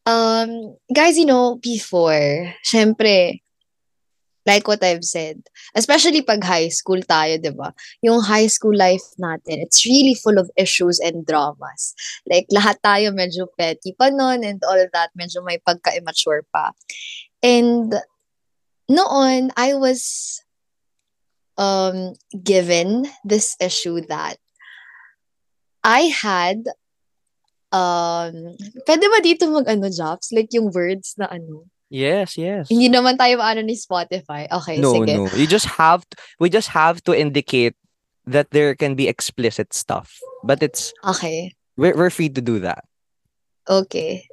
Um, 0.03 0.75
guys, 0.91 1.15
you 1.15 1.25
know, 1.25 1.55
before, 1.63 2.51
syempre, 2.67 3.39
like 4.45 4.67
what 4.67 4.83
I've 4.83 5.03
said, 5.03 5.43
especially 5.75 6.21
pag 6.21 6.43
high 6.43 6.67
school 6.67 6.99
tayo, 7.03 7.39
di 7.39 7.51
ba? 7.51 7.71
Yung 8.03 8.21
high 8.21 8.47
school 8.47 8.75
life 8.75 9.03
natin, 9.19 9.63
it's 9.63 9.85
really 9.87 10.15
full 10.15 10.37
of 10.37 10.51
issues 10.57 10.99
and 10.99 11.25
dramas. 11.25 11.95
Like, 12.27 12.47
lahat 12.51 12.83
tayo 12.83 13.15
medyo 13.15 13.47
petty 13.55 13.95
pa 13.95 14.11
nun 14.11 14.43
and 14.43 14.59
all 14.67 14.79
that, 14.79 15.15
medyo 15.15 15.43
may 15.43 15.59
pagka-immature 15.63 16.43
pa. 16.51 16.75
And 17.39 17.95
noon, 18.89 19.51
I 19.55 19.73
was 19.75 20.39
um 21.57 22.17
given 22.33 23.05
this 23.23 23.55
issue 23.61 24.01
that 24.09 24.41
I 25.85 26.09
had 26.09 26.65
um 27.69 28.57
pwede 28.85 29.05
ba 29.05 29.19
dito 29.21 29.45
mag 29.49 29.69
ano 29.69 29.85
jobs 29.89 30.33
like 30.33 30.49
yung 30.49 30.73
words 30.73 31.13
na 31.17 31.29
ano 31.29 31.69
Yes, 31.93 32.41
yes. 32.41 32.73
hindi 32.73 32.89
naman 32.89 33.21
tayo 33.21 33.37
maano 33.37 33.61
ni 33.61 33.77
Spotify 33.77 34.49
okay 34.49 34.81
no, 34.81 34.97
sige 34.97 35.13
no. 35.13 35.29
You 35.37 35.45
just 35.45 35.69
have 35.77 36.01
to, 36.09 36.13
we 36.41 36.49
just 36.49 36.73
have 36.73 37.05
to 37.05 37.13
indicate 37.13 37.77
that 38.25 38.49
there 38.49 38.73
can 38.73 38.97
be 38.97 39.05
explicit 39.05 39.77
stuff. 39.77 40.17
But 40.41 40.65
it's 40.65 40.89
okay 41.05 41.53
we're, 41.77 41.95
we're 41.95 42.09
free 42.09 42.29
to 42.29 42.41
do 42.41 42.59
that. 42.59 42.85
Okay. 43.69 44.27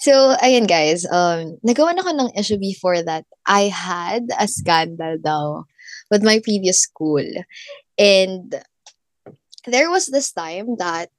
So, 0.00 0.36
ayun 0.42 0.66
guys, 0.66 1.04
um, 1.04 1.60
nagawa 1.66 1.94
na 1.94 2.02
ko 2.02 2.16
ng 2.16 2.32
issue 2.36 2.56
before 2.56 3.02
that 3.02 3.24
I 3.46 3.68
had 3.68 4.24
a 4.38 4.48
scandal 4.48 5.18
daw 5.20 5.64
with 6.10 6.24
my 6.24 6.40
previous 6.40 6.80
school. 6.80 7.24
And 7.98 8.56
there 9.66 9.90
was 9.90 10.06
this 10.06 10.32
time 10.32 10.76
that 10.78 11.10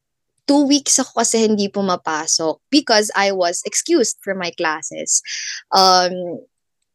two 0.51 0.67
weeks 0.67 0.99
ako 0.99 1.23
kasi 1.23 1.47
hindi 1.47 1.71
pumapasok 1.71 2.59
because 2.67 3.07
I 3.15 3.31
was 3.31 3.63
excused 3.63 4.19
from 4.19 4.43
my 4.43 4.51
classes. 4.59 5.23
Um, 5.71 6.43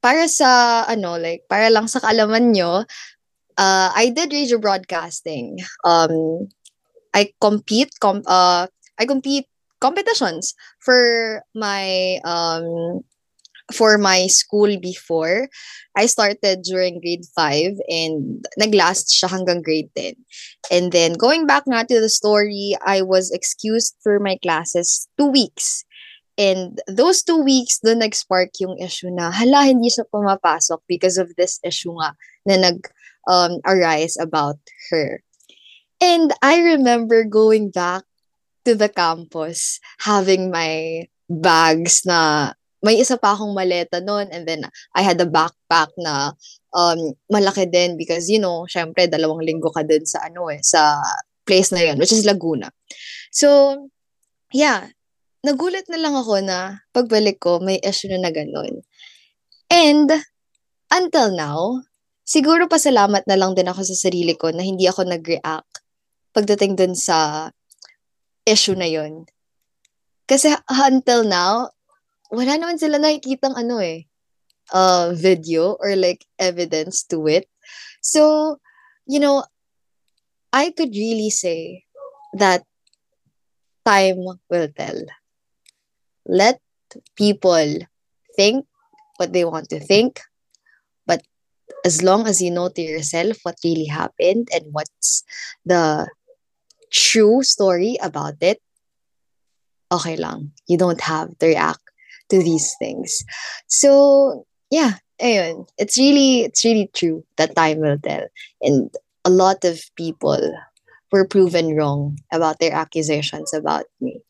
para 0.05 0.29
sa, 0.29 0.85
ano, 0.85 1.17
like, 1.17 1.49
para 1.49 1.73
lang 1.73 1.89
sa 1.89 2.05
kaalaman 2.05 2.53
nyo, 2.53 2.85
uh, 3.57 3.89
I 3.97 4.13
did 4.13 4.37
radio 4.37 4.61
broadcasting. 4.61 5.65
Um, 5.89 6.53
I 7.17 7.33
compete, 7.41 7.97
com- 7.97 8.29
uh, 8.29 8.69
I 9.01 9.05
compete 9.09 9.49
competitions 9.81 10.53
for 10.81 11.41
my 11.53 12.17
um 12.25 13.01
for 13.73 13.99
my 13.99 14.27
school 14.27 14.79
before. 14.79 15.49
I 15.97 16.07
started 16.07 16.63
during 16.63 17.01
grade 17.01 17.25
5 17.35 17.81
and 17.89 18.45
naglast 18.61 19.11
siya 19.11 19.33
hanggang 19.33 19.65
grade 19.65 19.91
10. 19.97 20.15
And 20.71 20.93
then 20.93 21.15
going 21.15 21.47
back 21.47 21.65
nga 21.67 21.87
to 21.87 22.01
the 22.01 22.13
story, 22.13 22.77
I 22.85 23.03
was 23.03 23.31
excused 23.31 23.97
for 24.03 24.21
my 24.21 24.39
classes 24.43 25.09
two 25.19 25.27
weeks. 25.27 25.85
And 26.37 26.79
those 26.87 27.25
two 27.25 27.41
weeks, 27.41 27.81
doon 27.81 28.05
nag-spark 28.05 28.53
yung 28.61 28.77
issue 28.77 29.09
na, 29.09 29.33
hala, 29.33 29.65
hindi 29.65 29.89
siya 29.89 30.05
pumapasok 30.13 30.85
because 30.85 31.17
of 31.17 31.33
this 31.41 31.57
issue 31.65 31.97
nga 31.97 32.13
na 32.45 32.57
nag 32.61 32.85
um, 33.25 33.57
about 34.21 34.61
her. 34.93 35.25
And 36.01 36.29
I 36.43 36.77
remember 36.77 37.25
going 37.25 37.73
back 37.73 38.05
to 38.69 38.75
the 38.77 38.93
campus, 38.93 39.81
having 40.05 40.53
my 40.53 41.09
bags 41.31 42.05
na 42.05 42.53
may 42.87 43.03
isa 43.03 43.19
pa 43.19 43.35
akong 43.35 43.51
maleta 43.51 43.99
noon 43.99 44.31
and 44.31 44.47
then 44.47 44.63
I 44.95 45.03
had 45.03 45.19
a 45.19 45.27
backpack 45.27 45.91
na 45.99 46.31
um 46.71 47.19
malaki 47.27 47.67
din 47.67 47.99
because 47.99 48.31
you 48.31 48.39
know, 48.39 48.63
syempre 48.71 49.11
dalawang 49.11 49.43
linggo 49.43 49.75
ka 49.75 49.83
din 49.83 50.07
sa 50.07 50.23
ano 50.31 50.47
eh 50.55 50.63
sa 50.63 51.03
place 51.43 51.75
na 51.75 51.83
yun 51.83 51.99
which 51.99 52.15
is 52.15 52.23
Laguna. 52.23 52.71
So 53.35 53.75
yeah, 54.55 54.95
nagulat 55.43 55.91
na 55.91 55.99
lang 55.99 56.15
ako 56.15 56.39
na 56.47 56.87
pagbalik 56.95 57.43
ko 57.43 57.59
may 57.59 57.83
issue 57.83 58.07
na 58.15 58.23
na 58.23 58.31
ganun. 58.31 58.87
And 59.67 60.07
until 60.95 61.35
now, 61.35 61.83
siguro 62.23 62.71
pasalamat 62.71 63.27
na 63.27 63.35
lang 63.35 63.59
din 63.59 63.67
ako 63.67 63.83
sa 63.83 64.07
sarili 64.07 64.39
ko 64.39 64.55
na 64.55 64.63
hindi 64.63 64.87
ako 64.87 65.11
nag-react 65.11 65.83
pagdating 66.31 66.79
dun 66.79 66.95
sa 66.95 67.51
issue 68.47 68.79
na 68.79 68.87
yun. 68.87 69.27
Kasi 70.27 70.55
until 70.71 71.23
now, 71.27 71.71
wala 72.31 72.59
naman 72.59 72.79
sila 72.79 72.99
nakikitang 72.99 73.55
ano 73.55 73.79
eh, 73.79 74.07
uh, 74.73 75.15
video 75.15 75.79
or 75.79 75.95
like 75.95 76.27
evidence 76.39 77.05
to 77.07 77.27
it. 77.27 77.47
So, 78.03 78.57
you 79.07 79.21
know, 79.21 79.45
I 80.53 80.71
could 80.71 80.95
really 80.95 81.31
say 81.31 81.85
that 82.35 82.65
time 83.85 84.25
will 84.51 84.71
tell. 84.75 84.99
Let 86.27 86.59
people 87.15 87.87
think 88.35 88.67
what 89.17 89.33
they 89.33 89.45
want 89.45 89.71
to 89.71 89.79
think, 89.79 90.21
but 91.07 91.23
as 91.85 92.03
long 92.03 92.27
as 92.27 92.43
you 92.43 92.51
know 92.51 92.69
to 92.69 92.83
yourself 92.83 93.39
what 93.43 93.63
really 93.63 93.87
happened 93.87 94.49
and 94.53 94.67
what's 94.73 95.23
the 95.65 96.09
true 96.91 97.43
story 97.43 97.97
about 98.03 98.35
it, 98.41 98.59
okay 99.93 100.17
lang. 100.17 100.53
You 100.67 100.79
don't 100.79 101.01
have 101.01 101.39
to 101.39 101.47
react 101.47 101.86
to 102.31 102.43
these 102.43 102.75
things. 102.79 103.25
So, 103.69 104.47
yeah, 104.71 104.95
ayun. 105.21 105.69
It's 105.79 105.99
really, 105.99 106.43
it's 106.43 106.65
really 106.65 106.91
true 106.95 107.25
that 107.37 107.55
time 107.57 107.81
will 107.81 107.99
tell. 107.99 108.27
And 108.63 108.91
a 109.25 109.31
lot 109.31 109.65
of 109.65 109.81
people 109.97 110.55
were 111.13 111.27
proven 111.27 111.77
wrong 111.77 112.19
about 112.33 112.59
their 112.59 112.73
accusations 112.73 113.53
about 113.55 113.87
me. 114.01 114.21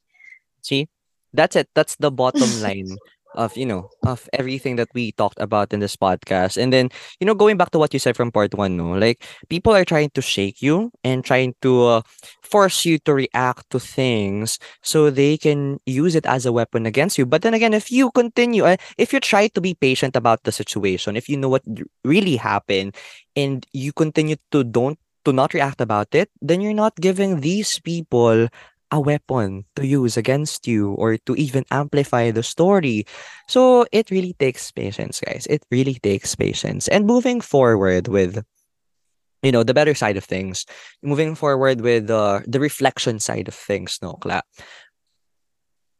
See? 0.62 0.88
That's 1.33 1.57
it. 1.57 1.69
That's 1.75 1.97
the 1.97 2.11
bottom 2.11 2.49
line 2.62 2.97
of, 3.37 3.57
you 3.57 3.66
know, 3.66 3.90
of 4.05 4.28
everything 4.33 4.76
that 4.76 4.88
we 4.95 5.12
talked 5.12 5.40
about 5.40 5.73
in 5.73 5.81
this 5.81 5.97
podcast. 5.97 6.61
And 6.61 6.73
then, 6.73 6.90
you 7.21 7.26
know, 7.26 7.35
going 7.35 7.57
back 7.57 7.71
to 7.71 7.78
what 7.78 7.93
you 7.93 8.00
said 8.00 8.16
from 8.16 8.33
part 8.33 8.55
one, 8.55 8.76
no, 8.76 8.93
like 8.93 9.25
people 9.49 9.75
are 9.75 9.85
trying 9.85 10.11
to 10.14 10.23
shake 10.23 10.62
you 10.62 10.90
and 11.05 11.25
trying 11.25 11.55
to 11.62 11.85
uh, 11.85 12.02
force 12.43 12.85
you 12.85 12.99
to 13.00 13.14
react 13.14 13.71
to 13.71 13.81
things 13.81 14.59
so 14.83 15.11
they 15.11 15.37
can 15.37 15.78
use 15.87 16.14
it 16.14 16.26
as 16.26 16.47
a 16.47 16.52
weapon 16.52 16.87
against 16.87 17.19
you. 17.19 17.26
But 17.26 17.43
then 17.43 17.55
again, 17.55 17.75
if 17.75 17.93
you 17.93 18.11
continue, 18.11 18.64
uh, 18.64 18.76
if 18.99 19.12
you 19.12 19.21
try 19.21 19.49
to 19.49 19.61
be 19.61 19.75
patient 19.75 20.16
about 20.16 20.43
the 20.45 20.52
situation, 20.52 21.16
if 21.16 21.28
you 21.28 21.37
know 21.37 21.49
what 21.49 21.62
really 22.05 22.37
happened 22.37 22.95
and 23.35 23.66
you 23.73 23.93
continue 23.93 24.37
to 24.52 24.64
don't 24.64 24.99
to 25.26 25.33
not 25.33 25.52
react 25.52 25.81
about 25.81 26.14
it, 26.14 26.31
then 26.40 26.61
you're 26.61 26.73
not 26.73 26.95
giving 26.97 27.40
these 27.40 27.81
people 27.81 28.47
a 28.90 29.00
weapon 29.00 29.64
to 29.76 29.87
use 29.87 30.16
against 30.16 30.66
you 30.66 30.93
or 30.93 31.16
to 31.26 31.35
even 31.35 31.64
amplify 31.71 32.31
the 32.31 32.43
story. 32.43 33.05
So 33.49 33.87
it 33.93 34.11
really 34.11 34.35
takes 34.38 34.71
patience, 34.71 35.21
guys. 35.21 35.47
It 35.50 35.64
really 35.71 35.95
takes 35.95 36.35
patience. 36.37 36.88
And 36.88 37.07
moving 37.07 37.40
forward 37.40 38.09
with 38.09 38.45
you 39.43 39.52
know 39.52 39.62
the 39.62 39.75
better 39.75 39.95
side 39.95 40.16
of 40.16 40.25
things, 40.25 40.66
moving 41.02 41.35
forward 41.35 41.81
with 41.81 42.11
uh, 42.11 42.40
the 42.47 42.61
reflection 42.61 43.21
side 43.21 43.49
of 43.49 43.55
things, 43.55 43.99
no, 44.02 44.14
Kla. 44.14 44.43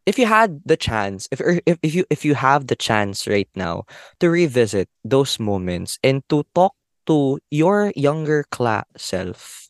If 0.07 0.19
you 0.19 0.27
had 0.27 0.63
the 0.65 0.77
chance, 0.77 1.29
if 1.33 1.41
or 1.41 1.61
if, 1.67 1.79
if 1.83 1.95
you 1.95 2.05
if 2.11 2.25
you 2.25 2.35
have 2.35 2.67
the 2.69 2.77
chance 2.77 3.27
right 3.27 3.49
now 3.57 3.85
to 4.21 4.31
revisit 4.31 4.89
those 5.05 5.39
moments 5.41 5.99
and 6.03 6.23
to 6.29 6.45
talk 6.55 6.75
to 7.07 7.39
your 7.51 7.93
younger 7.97 8.45
Kla 8.51 8.85
self, 8.97 9.66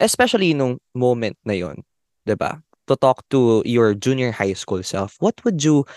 especially 0.00 0.54
nung 0.54 0.78
moment 0.94 1.36
na 1.44 1.54
yon, 1.54 1.82
'di 2.26 2.34
ba? 2.34 2.62
To 2.88 2.96
talk 2.96 3.24
to 3.32 3.64
your 3.64 3.96
junior 3.96 4.32
high 4.32 4.52
school 4.52 4.84
self, 4.84 5.16
what 5.20 5.40
would 5.44 5.64
you 5.64 5.88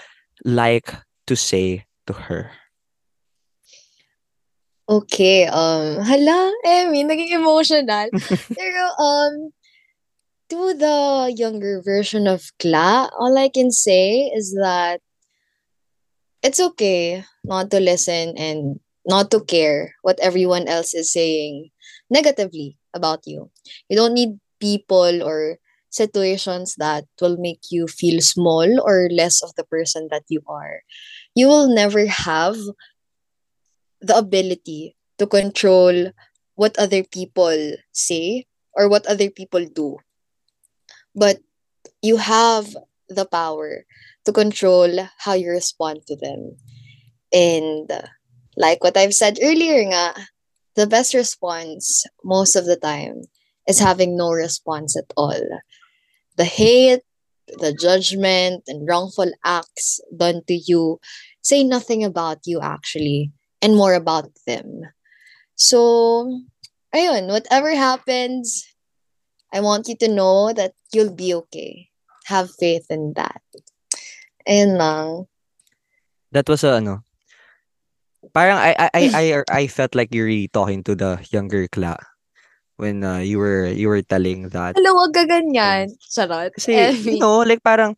like 0.47 0.95
to 1.27 1.35
say 1.35 1.83
to 2.07 2.13
her? 2.15 2.51
Okay, 4.87 5.43
um, 5.51 5.99
hala, 5.99 6.55
Emmy, 6.63 7.03
naging 7.03 7.35
emotional. 7.35 8.07
Pero, 8.55 8.83
um, 8.95 9.51
to 10.47 10.73
the 10.79 10.97
younger 11.35 11.83
version 11.83 12.23
of 12.23 12.55
Kla, 12.55 13.11
all 13.19 13.35
I 13.35 13.51
can 13.51 13.67
say 13.67 14.31
is 14.31 14.55
that 14.55 15.03
it's 16.41 16.59
okay 16.59 17.25
not 17.43 17.67
to 17.71 17.79
listen 17.83 18.39
and 18.39 18.79
not 19.07 19.31
to 19.31 19.39
care 19.39 19.95
what 20.03 20.19
everyone 20.19 20.67
else 20.67 20.93
is 20.93 21.11
saying 21.11 21.71
negatively 22.09 22.77
about 22.93 23.23
you. 23.25 23.49
You 23.89 23.95
don't 23.95 24.13
need 24.13 24.39
people 24.59 25.23
or 25.23 25.57
situations 25.89 26.75
that 26.77 27.05
will 27.21 27.37
make 27.37 27.71
you 27.71 27.87
feel 27.87 28.19
small 28.21 28.67
or 28.83 29.07
less 29.09 29.41
of 29.41 29.55
the 29.55 29.63
person 29.63 30.09
that 30.11 30.23
you 30.27 30.41
are. 30.47 30.83
You 31.33 31.47
will 31.47 31.73
never 31.73 32.05
have 32.05 32.57
the 34.01 34.17
ability 34.17 34.95
to 35.17 35.25
control 35.25 36.11
what 36.55 36.77
other 36.77 37.03
people 37.03 37.73
say 37.93 38.45
or 38.75 38.89
what 38.89 39.07
other 39.07 39.29
people 39.29 39.65
do. 39.65 39.97
But 41.15 41.39
you 42.01 42.17
have 42.17 42.75
the 43.09 43.25
power 43.25 43.85
to 44.25 44.31
control 44.31 45.07
how 45.17 45.33
you 45.33 45.49
respond 45.49 46.05
to 46.07 46.15
them. 46.15 46.57
And 47.31 47.89
like 48.57 48.83
what 48.83 48.97
I've 48.97 49.13
said 49.13 49.37
earlier 49.41 49.79
nga, 49.85 50.17
the 50.75 50.87
best 50.89 51.13
response 51.13 52.03
most 52.25 52.57
of 52.57 52.65
the 52.65 52.75
time 52.75 53.21
is 53.69 53.79
having 53.79 54.17
no 54.17 54.31
response 54.31 54.97
at 54.97 55.13
all. 55.15 55.39
The 56.35 56.45
hate, 56.45 57.05
the 57.47 57.71
judgment, 57.71 58.63
and 58.67 58.87
wrongful 58.89 59.31
acts 59.45 60.01
done 60.15 60.41
to 60.47 60.57
you 60.57 60.99
say 61.47 61.63
nothing 61.63 62.03
about 62.03 62.43
you 62.43 62.59
actually 62.59 63.31
and 63.61 63.75
more 63.75 63.93
about 63.93 64.27
them. 64.45 64.83
So, 65.55 66.27
ayun, 66.93 67.31
whatever 67.31 67.71
happens, 67.73 68.67
I 69.53 69.61
want 69.61 69.87
you 69.87 69.95
to 70.03 70.11
know 70.11 70.51
that 70.51 70.73
you'll 70.91 71.15
be 71.15 71.33
okay. 71.47 71.87
Have 72.25 72.51
faith 72.59 72.91
in 72.91 73.13
that. 73.15 73.41
Ayun 74.43 74.75
lang. 74.75 75.31
That 76.35 76.49
was 76.51 76.67
a 76.67 76.83
ano. 76.83 77.06
Parang 78.37 78.61
I 78.61 78.77
I 78.77 78.87
I 78.93 79.03
I, 79.09 79.23
I 79.49 79.63
felt 79.65 79.97
like 79.97 80.13
you're 80.13 80.29
really 80.29 80.53
talking 80.53 80.85
to 80.85 80.93
the 80.93 81.17
younger 81.33 81.65
Kla 81.73 81.97
when 82.77 83.01
uh, 83.01 83.17
you 83.17 83.41
were 83.41 83.65
you 83.65 83.89
were 83.89 84.05
telling 84.05 84.53
that. 84.53 84.77
Hello, 84.77 84.93
wag 84.93 85.17
ka 85.17 85.25
ganyan. 85.25 85.89
Charot. 86.05 86.53
Kasi, 86.53 86.93
Emmy. 86.93 87.17
you 87.17 87.19
know, 87.19 87.41
like 87.41 87.65
parang, 87.65 87.97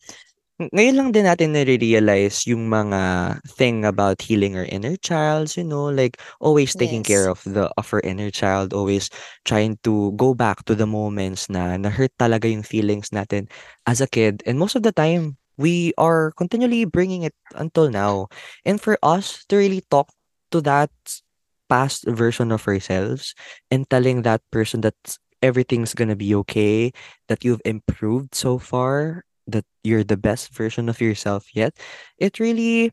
ng- 0.63 0.72
ngayon 0.72 0.96
lang 0.96 1.10
din 1.12 1.27
natin 1.27 1.51
nare-realize 1.51 2.48
yung 2.48 2.72
mga 2.72 3.36
thing 3.51 3.84
about 3.84 4.24
healing 4.24 4.55
our 4.55 4.63
inner 4.72 4.96
child, 5.03 5.51
you 5.60 5.67
know, 5.67 5.91
like 5.91 6.15
always 6.39 6.72
taking 6.72 7.03
Yes. 7.03 7.12
care 7.12 7.27
of 7.27 7.43
the 7.43 7.67
of 7.75 7.91
our 7.91 8.00
inner 8.08 8.31
child, 8.31 8.72
always 8.72 9.12
trying 9.43 9.75
to 9.84 10.15
go 10.15 10.31
back 10.31 10.63
to 10.67 10.75
the 10.75 10.88
moments 10.88 11.51
na 11.51 11.75
na-hurt 11.75 12.15
talaga 12.15 12.48
yung 12.48 12.63
feelings 12.63 13.12
natin 13.12 13.51
as 13.91 14.00
a 14.00 14.08
kid. 14.08 14.39
And 14.48 14.55
most 14.55 14.79
of 14.79 14.88
the 14.88 14.96
time, 14.96 15.36
we 15.60 15.91
are 16.00 16.31
continually 16.39 16.88
bringing 16.88 17.27
it 17.27 17.36
until 17.60 17.91
now. 17.91 18.31
And 18.63 18.79
for 18.79 18.96
us 19.03 19.43
to 19.51 19.60
really 19.60 19.84
talk 19.91 20.08
to 20.51 20.61
that 20.61 20.91
past 21.69 22.03
version 22.07 22.51
of 22.51 22.67
ourselves 22.67 23.35
and 23.69 23.89
telling 23.89 24.23
that 24.23 24.41
person 24.51 24.81
that 24.81 24.97
everything's 25.41 25.93
gonna 25.93 26.15
be 26.15 26.33
okay, 26.35 26.91
that 27.27 27.45
you've 27.45 27.61
improved 27.63 28.35
so 28.35 28.57
far, 28.57 29.23
that 29.47 29.65
you're 29.83 30.03
the 30.03 30.17
best 30.17 30.53
version 30.53 30.89
of 30.89 30.99
yourself 31.01 31.55
yet, 31.55 31.77
it 32.17 32.39
really 32.39 32.91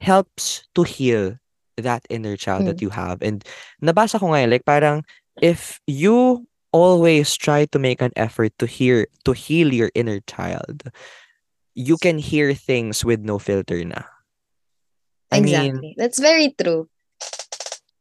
helps 0.00 0.66
to 0.74 0.82
heal 0.82 1.36
that 1.76 2.04
inner 2.10 2.36
child 2.36 2.66
that 2.66 2.78
hmm. 2.78 2.84
you 2.84 2.90
have. 2.90 3.22
And 3.22 3.44
nabasa 3.82 4.20
ko 4.20 4.28
ngayon, 4.28 4.48
eh, 4.48 4.52
like 4.58 4.64
parang 4.64 5.04
if 5.40 5.80
you 5.86 6.46
always 6.72 7.34
try 7.34 7.64
to 7.66 7.78
make 7.78 8.00
an 8.00 8.12
effort 8.16 8.52
to 8.58 8.66
hear 8.66 9.06
to 9.24 9.32
heal 9.32 9.72
your 9.72 9.90
inner 9.94 10.20
child, 10.26 10.90
you 11.74 11.96
can 11.96 12.18
hear 12.18 12.54
things 12.54 13.04
with 13.04 13.20
no 13.20 13.38
filter 13.38 13.82
na. 13.84 14.02
I 15.32 15.40
mean, 15.40 15.76
Exactly. 15.76 15.94
That's 15.96 16.18
very 16.18 16.54
true. 16.60 16.88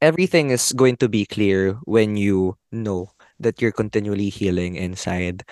everything 0.01 0.49
is 0.49 0.73
going 0.73 0.97
to 0.97 1.09
be 1.09 1.25
clear 1.25 1.73
when 1.85 2.15
you 2.17 2.55
know 2.71 3.09
that 3.39 3.61
you're 3.61 3.71
continually 3.75 4.29
healing 4.29 4.75
inside. 4.75 5.43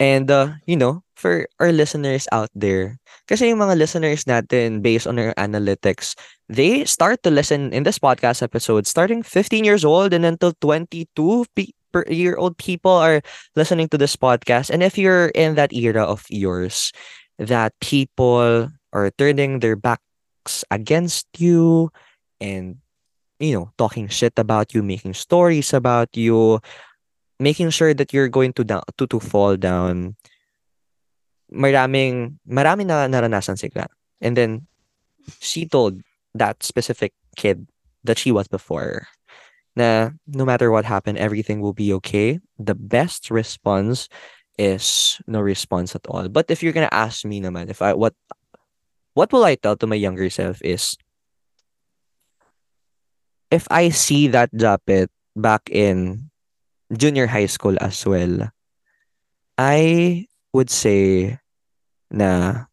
And, 0.00 0.30
uh, 0.30 0.58
you 0.66 0.76
know, 0.76 1.02
for 1.14 1.46
our 1.60 1.72
listeners 1.72 2.26
out 2.32 2.50
there, 2.54 2.98
kasi 3.28 3.48
yung 3.48 3.60
mga 3.62 3.78
listeners 3.78 4.24
natin, 4.24 4.82
based 4.82 5.06
on 5.06 5.18
our 5.18 5.32
analytics, 5.38 6.14
they 6.48 6.84
start 6.84 7.22
to 7.22 7.30
listen 7.30 7.72
in 7.72 7.84
this 7.84 7.98
podcast 7.98 8.42
episode 8.42 8.86
starting 8.86 9.22
15 9.22 9.64
years 9.64 9.84
old 9.84 10.12
and 10.12 10.26
until 10.26 10.52
22 10.60 11.46
pe- 11.54 11.72
per 11.92 12.04
year 12.10 12.36
old 12.36 12.58
people 12.58 12.90
are 12.92 13.22
listening 13.56 13.88
to 13.88 13.96
this 13.98 14.16
podcast. 14.16 14.68
And 14.68 14.82
if 14.82 14.98
you're 14.98 15.28
in 15.32 15.54
that 15.54 15.72
era 15.72 16.02
of 16.02 16.24
yours, 16.28 16.92
that 17.38 17.72
people 17.80 18.68
are 18.92 19.10
turning 19.16 19.60
their 19.60 19.76
backs 20.44 20.64
against 20.70 21.26
you 21.38 21.90
and 22.40 22.76
you 23.40 23.52
know, 23.52 23.70
talking 23.76 24.08
shit 24.08 24.38
about 24.38 24.74
you, 24.74 24.82
making 24.82 25.14
stories 25.14 25.72
about 25.72 26.16
you, 26.16 26.60
making 27.40 27.70
sure 27.70 27.92
that 27.92 28.12
you're 28.12 28.28
going 28.28 28.52
to 28.52 28.64
down, 28.64 28.82
to 28.96 29.06
to 29.06 29.18
fall 29.18 29.56
down. 29.56 30.16
Maraming 31.52 32.38
maraming 32.48 32.86
na 32.86 33.06
naranasan 33.08 33.58
si 33.58 33.68
Clara. 33.68 33.90
And 34.20 34.36
then 34.36 34.66
she 35.40 35.66
told 35.66 36.00
that 36.34 36.62
specific 36.62 37.12
kid 37.36 37.66
that 38.04 38.18
she 38.18 38.30
was 38.32 38.48
before 38.48 39.08
na 39.76 40.10
no 40.26 40.44
matter 40.46 40.70
what 40.70 40.84
happened, 40.86 41.18
everything 41.18 41.60
will 41.60 41.74
be 41.74 41.92
okay. 41.98 42.38
The 42.58 42.78
best 42.78 43.30
response 43.30 44.08
is 44.56 45.18
no 45.26 45.42
response 45.42 45.98
at 45.98 46.06
all. 46.06 46.28
But 46.30 46.46
if 46.48 46.62
you're 46.62 46.72
gonna 46.72 46.94
ask 46.94 47.26
me 47.26 47.42
naman, 47.42 47.70
if 47.70 47.82
I 47.82 47.92
what 47.92 48.14
what 49.14 49.30
will 49.32 49.46
I 49.46 49.54
tell 49.54 49.78
to 49.78 49.86
my 49.86 49.96
younger 49.96 50.28
self 50.28 50.60
is 50.62 50.98
if 53.50 53.66
I 53.70 53.88
see 53.94 54.26
that 54.34 54.50
Japet 54.50 55.08
back 55.38 55.70
in 55.70 56.30
junior 56.90 57.30
high 57.30 57.46
school 57.46 57.78
as 57.80 58.02
well, 58.02 58.50
I 59.54 60.26
would 60.50 60.68
say 60.68 61.38
na 62.10 62.66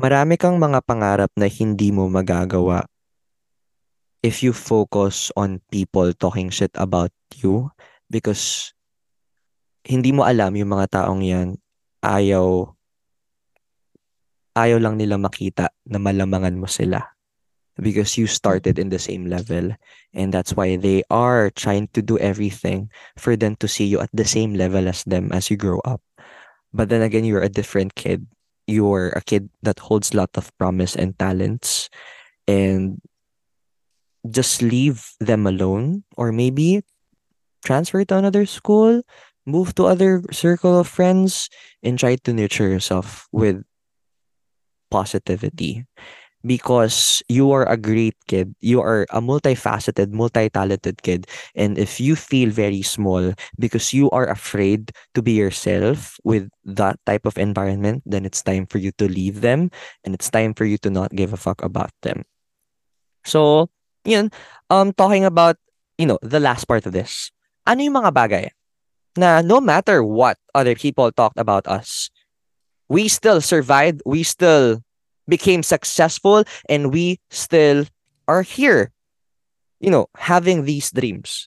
marami 0.00 0.40
kang 0.40 0.56
mga 0.56 0.80
pangarap 0.84 1.30
na 1.36 1.44
hindi 1.44 1.92
mo 1.92 2.08
magagawa 2.08 2.88
if 4.24 4.40
you 4.40 4.52
focus 4.56 5.28
on 5.36 5.60
people 5.68 6.12
talking 6.16 6.48
shit 6.48 6.72
about 6.76 7.12
you 7.40 7.68
because 8.08 8.72
hindi 9.84 10.12
mo 10.12 10.24
alam 10.24 10.56
yung 10.56 10.72
mga 10.72 11.04
taong 11.04 11.20
yan 11.24 11.56
ayaw 12.00 12.72
ayaw 14.60 14.76
lang 14.76 15.00
nila 15.00 15.16
makita 15.16 15.72
na 15.88 15.96
malamangan 15.96 16.60
mo 16.60 16.68
sila 16.68 17.00
because 17.80 18.20
you 18.20 18.28
started 18.28 18.78
in 18.78 18.92
the 18.92 19.00
same 19.00 19.24
level. 19.26 19.72
And 20.12 20.34
that's 20.34 20.52
why 20.52 20.76
they 20.76 21.02
are 21.08 21.48
trying 21.50 21.88
to 21.96 22.02
do 22.02 22.18
everything 22.20 22.92
for 23.16 23.36
them 23.36 23.56
to 23.64 23.68
see 23.68 23.88
you 23.88 24.00
at 24.00 24.12
the 24.12 24.28
same 24.28 24.54
level 24.54 24.84
as 24.84 25.02
them 25.04 25.32
as 25.32 25.48
you 25.48 25.56
grow 25.56 25.80
up. 25.88 26.04
But 26.72 26.92
then 26.92 27.00
again 27.00 27.24
you're 27.24 27.42
a 27.42 27.48
different 27.48 27.96
kid. 27.96 28.26
You're 28.66 29.16
a 29.16 29.24
kid 29.24 29.48
that 29.62 29.80
holds 29.80 30.14
lot 30.14 30.30
of 30.36 30.52
promise 30.58 30.94
and 30.94 31.18
talents. 31.18 31.88
And 32.46 33.00
just 34.28 34.60
leave 34.60 35.16
them 35.18 35.46
alone 35.46 36.04
or 36.16 36.30
maybe 36.30 36.84
transfer 37.64 38.04
to 38.04 38.16
another 38.16 38.44
school 38.44 39.02
move 39.46 39.74
to 39.74 39.86
other 39.86 40.22
circle 40.30 40.78
of 40.78 40.86
friends 40.86 41.48
and 41.82 41.98
try 41.98 42.16
to 42.16 42.32
nurture 42.32 42.68
yourself 42.68 43.26
with 43.32 43.64
positivity 44.90 45.86
because 46.44 47.22
you 47.28 47.52
are 47.52 47.68
a 47.68 47.76
great 47.76 48.16
kid. 48.26 48.54
You 48.60 48.80
are 48.80 49.06
a 49.10 49.20
multifaceted, 49.20 50.12
multi-talented 50.12 51.02
kid. 51.02 51.26
And 51.54 51.78
if 51.78 52.00
you 52.00 52.16
feel 52.16 52.50
very 52.50 52.82
small 52.82 53.34
because 53.58 53.92
you 53.92 54.10
are 54.10 54.28
afraid 54.28 54.92
to 55.14 55.22
be 55.22 55.32
yourself 55.32 56.16
with 56.24 56.48
that 56.64 56.98
type 57.06 57.26
of 57.26 57.36
environment, 57.38 58.02
then 58.06 58.24
it's 58.24 58.42
time 58.42 58.66
for 58.66 58.78
you 58.78 58.92
to 58.98 59.08
leave 59.08 59.40
them 59.40 59.70
and 60.04 60.14
it's 60.14 60.30
time 60.30 60.54
for 60.54 60.64
you 60.64 60.78
to 60.78 60.90
not 60.90 61.12
give 61.12 61.32
a 61.32 61.40
fuck 61.40 61.62
about 61.62 61.92
them. 62.02 62.24
So, 63.24 63.68
yun, 64.04 64.30
um, 64.70 64.92
talking 64.92 65.24
about, 65.24 65.56
you 65.98 66.06
know, 66.06 66.18
the 66.22 66.40
last 66.40 66.64
part 66.64 66.86
of 66.86 66.92
this. 66.92 67.30
Ano 67.66 67.84
yung 67.84 68.00
mga 68.00 68.12
bagay 68.16 68.48
na 69.18 69.42
no 69.42 69.60
matter 69.60 70.02
what 70.02 70.38
other 70.54 70.74
people 70.74 71.12
talked 71.12 71.38
about 71.38 71.66
us, 71.68 72.08
we 72.90 73.06
still 73.06 73.40
survived, 73.40 74.02
we 74.04 74.26
still 74.26 74.82
became 75.30 75.62
successful, 75.62 76.42
and 76.68 76.90
we 76.92 77.22
still 77.30 77.86
are 78.26 78.42
here. 78.42 78.90
You 79.78 79.94
know, 79.94 80.10
having 80.18 80.66
these 80.66 80.90
dreams. 80.90 81.46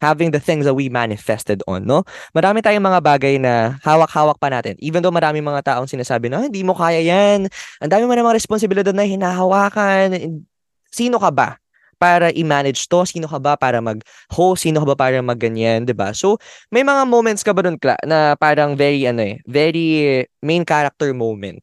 Having 0.00 0.32
the 0.32 0.40
things 0.40 0.64
that 0.64 0.72
we 0.72 0.88
manifested 0.88 1.60
on, 1.68 1.84
no? 1.84 2.08
Marami 2.32 2.64
tayong 2.64 2.82
mga 2.82 3.00
bagay 3.04 3.36
na 3.36 3.76
hawak-hawak 3.84 4.40
pa 4.40 4.48
natin. 4.48 4.72
Even 4.80 5.04
though 5.04 5.12
marami 5.12 5.44
mga 5.44 5.60
taong 5.60 5.92
sinasabi 5.92 6.32
na, 6.32 6.48
hindi 6.48 6.64
mo 6.64 6.72
kaya 6.72 7.04
yan. 7.04 7.52
Ang 7.84 7.90
dami 7.92 8.08
mo 8.08 8.16
na 8.16 8.24
mga 8.24 8.40
responsibilidad 8.40 8.96
na 8.96 9.04
hinahawakan. 9.04 10.40
Sino 10.88 11.20
ka 11.20 11.28
ba 11.28 11.60
para 12.00 12.32
i-manage 12.32 12.88
to? 12.88 13.04
Sino 13.04 13.28
ka 13.28 13.36
ba 13.36 13.60
para 13.60 13.84
mag-host? 13.84 14.64
Sino 14.64 14.80
ka 14.80 14.86
ba 14.88 14.96
para 14.96 15.20
mag-ganyan? 15.20 15.84
ba 15.92 16.16
So, 16.16 16.40
may 16.72 16.80
mga 16.80 17.04
moments 17.04 17.44
ka 17.44 17.52
ba 17.52 17.60
doon, 17.60 17.76
Kla, 17.76 18.00
na 18.08 18.32
parang 18.40 18.72
very, 18.72 19.04
ano 19.04 19.20
eh, 19.20 19.36
very 19.44 20.24
main 20.40 20.64
character 20.64 21.12
moment 21.12 21.60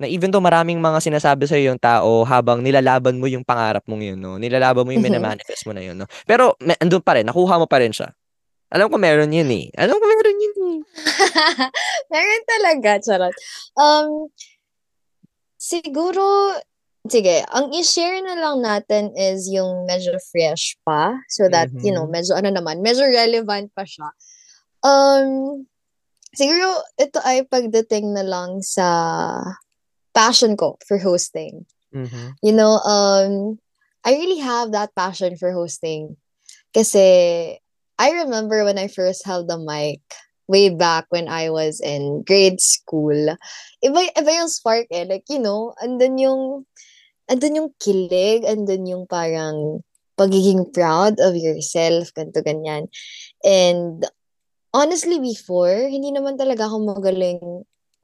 na 0.00 0.08
even 0.08 0.32
though 0.32 0.40
maraming 0.40 0.80
mga 0.80 0.96
sinasabi 1.04 1.44
sa 1.44 1.60
yung 1.60 1.76
tao 1.76 2.24
habang 2.24 2.64
nilalaban 2.64 3.20
mo 3.20 3.28
yung 3.28 3.44
pangarap 3.44 3.84
mong 3.84 4.00
yun, 4.00 4.16
no? 4.16 4.40
Nilalaban 4.40 4.88
mo 4.88 4.96
yung 4.96 5.04
Mhm. 5.04 5.12
minamanifest 5.12 5.68
mo 5.68 5.76
na 5.76 5.84
yun, 5.84 5.92
no? 6.00 6.08
Pero 6.24 6.56
may, 6.64 6.72
andun 6.80 7.04
pa 7.04 7.20
rin, 7.20 7.28
nakuha 7.28 7.60
mo 7.60 7.68
pa 7.68 7.84
rin 7.84 7.92
siya. 7.92 8.08
Alam 8.72 8.88
ko 8.88 8.96
meron 8.96 9.28
yun 9.28 9.50
eh. 9.52 9.68
Alam 9.76 10.00
ko 10.00 10.04
meron 10.08 10.38
yun 10.40 10.56
eh. 10.56 10.78
Meron 12.14 12.42
talaga, 12.48 12.90
charot. 13.02 13.34
Um, 13.76 14.30
siguro, 15.60 16.56
sige, 17.08 17.46
ang 17.48 17.72
i-share 17.72 18.20
na 18.20 18.36
lang 18.36 18.60
natin 18.60 19.16
is 19.16 19.48
yung 19.48 19.88
medyo 19.88 20.20
fresh 20.28 20.76
pa. 20.84 21.16
So 21.32 21.48
that, 21.48 21.72
you 21.80 21.94
know, 21.94 22.04
Mhm. 22.04 22.12
medyo 22.12 22.32
ano 22.36 22.50
naman, 22.52 22.84
medyo 22.84 23.08
relevant 23.08 23.72
pa 23.72 23.88
siya. 23.88 24.12
Um, 24.84 25.64
siguro 26.36 26.84
ito 27.00 27.20
ay 27.24 27.48
pagdating 27.48 28.12
na 28.12 28.24
lang 28.24 28.60
sa 28.60 28.86
passion 30.12 30.56
ko 30.56 30.76
for 30.84 31.00
hosting. 31.00 31.64
Mhm. 31.94 32.36
You 32.44 32.52
know, 32.52 32.78
um, 32.84 33.56
I 34.04 34.16
really 34.16 34.40
have 34.40 34.72
that 34.72 34.92
passion 34.96 35.36
for 35.36 35.52
hosting. 35.52 36.16
Kasi 36.72 37.04
I 38.00 38.08
remember 38.24 38.64
when 38.64 38.80
I 38.80 38.88
first 38.88 39.26
held 39.28 39.48
the 39.48 39.60
mic 39.60 40.00
way 40.50 40.72
back 40.72 41.06
when 41.14 41.28
I 41.28 41.50
was 41.52 41.78
in 41.78 42.24
grade 42.26 42.58
school. 42.58 43.36
Iba, 43.84 44.00
iba 44.16 44.30
yung 44.34 44.50
spark 44.50 44.88
eh. 44.90 45.06
Like, 45.06 45.28
you 45.30 45.38
know, 45.38 45.76
andun 45.78 46.18
yung, 46.18 46.42
andun 47.30 47.58
yung 47.62 47.70
kilig, 47.78 48.42
andun 48.42 48.84
yung 48.90 49.04
parang 49.06 49.80
pagiging 50.18 50.68
proud 50.74 51.16
of 51.22 51.38
yourself, 51.38 52.12
ganto 52.12 52.42
ganyan. 52.44 52.90
And 53.46 54.04
honestly, 54.74 55.16
before, 55.22 55.88
hindi 55.88 56.12
naman 56.12 56.36
talaga 56.36 56.68
ako 56.68 56.98
magaling 56.98 57.40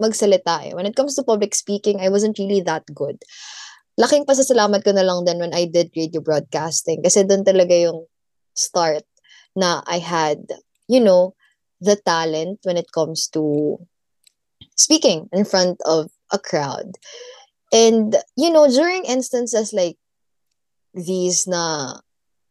magsalita 0.01 0.71
eh. 0.71 0.73
When 0.73 0.87
it 0.87 0.97
comes 0.97 1.13
to 1.17 1.27
public 1.27 1.53
speaking, 1.53 2.01
I 2.01 2.09
wasn't 2.09 2.39
really 2.39 2.63
that 2.65 2.89
good. 2.95 3.21
Laking 4.01 4.25
pasasalamat 4.25 4.85
ko 4.85 4.93
na 4.93 5.05
lang 5.05 5.25
din 5.25 5.41
when 5.41 5.53
I 5.53 5.69
did 5.69 5.93
radio 5.97 6.21
broadcasting 6.21 7.01
kasi 7.01 7.25
doon 7.25 7.45
talaga 7.45 7.73
yung 7.73 8.05
start 8.53 9.05
na 9.57 9.81
I 9.89 10.01
had, 10.01 10.45
you 10.89 11.01
know, 11.01 11.33
the 11.81 11.97
talent 11.97 12.61
when 12.65 12.77
it 12.77 12.93
comes 12.93 13.29
to 13.33 13.77
speaking 14.77 15.29
in 15.33 15.45
front 15.45 15.81
of 15.89 16.13
a 16.33 16.39
crowd. 16.39 16.97
And, 17.73 18.15
you 18.37 18.51
know, 18.51 18.71
during 18.71 19.05
instances 19.05 19.73
like 19.73 19.99
these 20.95 21.47
na, 21.47 21.99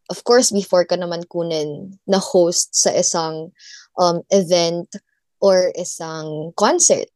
of 0.09 0.23
course, 0.23 0.51
before 0.51 0.85
ka 0.85 0.95
naman 0.95 1.25
kunin 1.27 1.97
na 2.05 2.19
host 2.19 2.75
sa 2.75 2.91
isang 2.91 3.51
um, 3.97 4.21
event 4.29 4.91
or 5.39 5.71
isang 5.79 6.53
concert, 6.55 7.09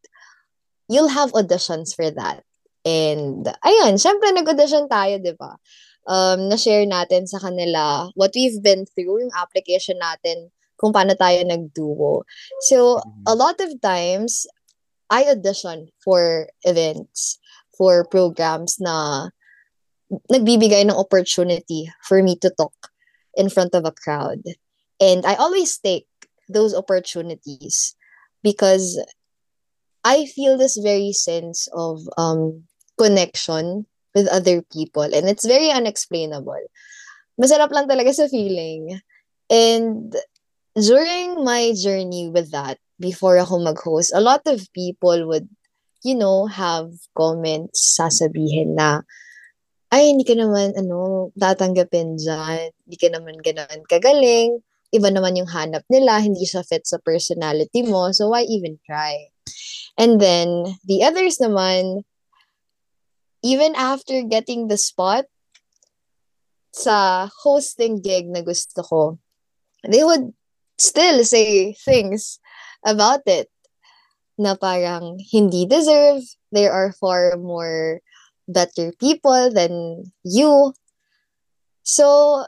you'll 0.88 1.12
have 1.12 1.32
auditions 1.34 1.94
for 1.94 2.10
that. 2.10 2.44
And, 2.86 3.46
ayun, 3.62 4.00
syempre 4.00 4.32
nag-audition 4.32 4.88
tayo, 4.90 5.20
di 5.20 5.36
ba? 5.36 5.60
Um, 6.10 6.50
na-share 6.50 6.88
natin 6.88 7.28
sa 7.28 7.38
kanila 7.38 8.10
what 8.16 8.32
we've 8.34 8.64
been 8.64 8.88
through, 8.88 9.22
yung 9.22 9.36
application 9.36 10.00
natin, 10.00 10.50
kung 10.80 10.96
paano 10.96 11.14
tayo 11.14 11.44
nag-duo. 11.44 12.24
So, 12.72 13.04
a 13.28 13.36
lot 13.36 13.60
of 13.60 13.76
times, 13.84 14.48
I 15.12 15.28
audition 15.28 15.90
for 16.00 16.48
events, 16.64 17.39
for 17.80 18.04
programs 18.04 18.76
na 18.84 19.32
nagbibigay 20.28 20.84
ng 20.84 21.00
opportunity 21.00 21.88
for 22.04 22.20
me 22.20 22.36
to 22.44 22.52
talk 22.60 22.76
in 23.40 23.48
front 23.48 23.72
of 23.72 23.88
a 23.88 23.96
crowd. 23.96 24.44
And 25.00 25.24
I 25.24 25.40
always 25.40 25.80
take 25.80 26.12
those 26.52 26.76
opportunities 26.76 27.96
because 28.44 29.00
I 30.04 30.28
feel 30.28 30.60
this 30.60 30.76
very 30.76 31.14
sense 31.14 31.72
of 31.72 32.04
um, 32.20 32.68
connection 32.98 33.88
with 34.14 34.28
other 34.28 34.62
people 34.74 35.08
and 35.08 35.30
it's 35.32 35.48
very 35.48 35.72
unexplainable. 35.72 36.68
Masarap 37.40 37.72
lang 37.72 37.88
talaga 37.88 38.12
sa 38.12 38.28
feeling. 38.28 39.00
And 39.48 40.12
during 40.76 41.44
my 41.48 41.72
journey 41.72 42.28
with 42.28 42.52
that, 42.52 42.78
before 43.00 43.40
ako 43.40 43.64
mag-host, 43.64 44.12
a 44.14 44.20
lot 44.20 44.44
of 44.46 44.68
people 44.76 45.28
would, 45.32 45.48
you 46.04 46.16
know, 46.16 46.48
have 46.48 46.92
comments 47.12 48.00
sasabihin 48.00 48.76
na, 48.80 49.04
ay, 49.90 50.14
hindi 50.14 50.22
ka 50.22 50.38
naman, 50.38 50.78
ano, 50.78 51.30
tatanggapin 51.34 52.22
dyan. 52.22 52.70
Hindi 52.86 52.98
ka 53.02 53.10
naman 53.10 53.42
ganoon 53.42 53.82
kagaling. 53.90 54.62
Iba 54.94 55.10
naman 55.10 55.38
yung 55.38 55.50
hanap 55.50 55.82
nila. 55.90 56.22
Hindi 56.22 56.46
siya 56.46 56.62
fit 56.62 56.86
sa 56.86 57.02
personality 57.02 57.82
mo. 57.82 58.14
So, 58.14 58.30
why 58.30 58.46
even 58.46 58.78
try? 58.86 59.34
And 59.98 60.22
then, 60.22 60.78
the 60.86 61.02
others 61.02 61.42
naman, 61.42 62.06
even 63.42 63.74
after 63.74 64.22
getting 64.22 64.70
the 64.70 64.78
spot 64.78 65.26
sa 66.70 67.28
hosting 67.42 68.06
gig 68.06 68.30
na 68.30 68.46
gusto 68.46 68.86
ko, 68.86 69.02
they 69.82 70.06
would 70.06 70.38
still 70.78 71.26
say 71.26 71.74
things 71.74 72.38
about 72.86 73.26
it 73.26 73.50
na 74.40 74.56
parang 74.56 75.20
hindi 75.20 75.68
deserve. 75.68 76.24
There 76.56 76.72
are 76.72 76.96
far 76.96 77.36
more 77.36 78.00
better 78.48 78.96
people 78.96 79.52
than 79.52 80.08
you. 80.24 80.72
So, 81.84 82.48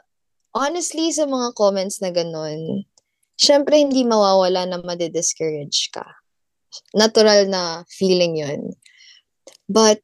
honestly, 0.56 1.12
sa 1.12 1.28
mga 1.28 1.52
comments 1.52 2.00
na 2.00 2.08
ganun, 2.08 2.88
syempre 3.36 3.76
hindi 3.76 4.02
mawawala 4.08 4.64
na 4.64 4.80
madi-discourage 4.80 5.92
ka. 5.92 6.08
Natural 6.96 7.44
na 7.46 7.84
feeling 7.92 8.40
yun. 8.40 8.72
But, 9.68 10.00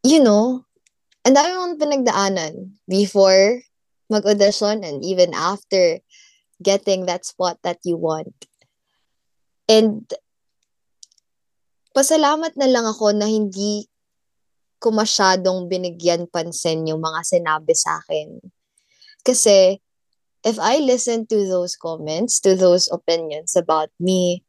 you 0.00 0.24
know, 0.24 0.64
ang 1.28 1.36
dami 1.36 1.52
mong 1.52 1.76
pinagdaanan 1.76 2.80
before 2.88 3.60
mag-audition 4.08 4.80
and 4.80 5.04
even 5.04 5.36
after 5.36 6.00
getting 6.64 7.04
that 7.04 7.28
spot 7.28 7.60
that 7.62 7.78
you 7.84 8.00
want. 8.00 8.34
And 9.68 10.08
pasalamat 11.98 12.54
na 12.54 12.70
lang 12.70 12.86
ako 12.86 13.10
na 13.10 13.26
hindi 13.26 13.90
ko 14.78 14.94
masyadong 14.94 15.66
binigyan 15.66 16.30
pansin 16.30 16.86
yung 16.86 17.02
mga 17.02 17.26
sinabi 17.26 17.74
sa 17.74 17.98
akin. 17.98 18.38
Kasi 19.26 19.82
if 20.46 20.62
I 20.62 20.78
listen 20.78 21.26
to 21.26 21.38
those 21.50 21.74
comments, 21.74 22.38
to 22.46 22.54
those 22.54 22.86
opinions 22.94 23.58
about 23.58 23.90
me, 23.98 24.46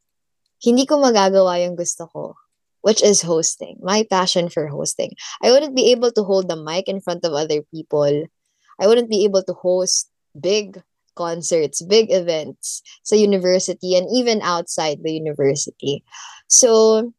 hindi 0.61 0.85
ko 0.85 1.01
magagawa 1.01 1.57
yung 1.65 1.73
gusto 1.73 2.05
ko, 2.13 2.37
which 2.85 3.01
is 3.01 3.25
hosting, 3.25 3.81
my 3.81 4.05
passion 4.05 4.53
for 4.53 4.69
hosting. 4.69 5.17
I 5.41 5.49
wouldn't 5.49 5.73
be 5.73 5.89
able 5.89 6.13
to 6.13 6.21
hold 6.21 6.53
the 6.53 6.59
mic 6.59 6.85
in 6.85 7.01
front 7.01 7.25
of 7.25 7.33
other 7.33 7.65
people. 7.73 8.29
I 8.77 8.85
wouldn't 8.85 9.09
be 9.09 9.25
able 9.25 9.41
to 9.49 9.57
host 9.57 10.13
big 10.37 10.77
concerts, 11.17 11.81
big 11.81 12.13
events 12.13 12.85
sa 13.01 13.17
university 13.17 13.97
and 13.97 14.05
even 14.13 14.45
outside 14.45 15.01
the 15.01 15.11
university. 15.11 16.05
So, 16.45 17.09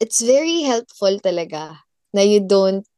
it's 0.00 0.24
very 0.24 0.64
helpful 0.64 1.20
talaga 1.20 1.84
na 2.16 2.24
you 2.24 2.40
don't 2.40 2.88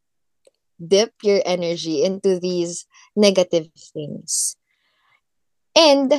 dip 0.78 1.12
your 1.22 1.42
energy 1.44 2.02
into 2.02 2.38
these 2.38 2.86
negative 3.14 3.68
things. 3.92 4.56
And, 5.74 6.14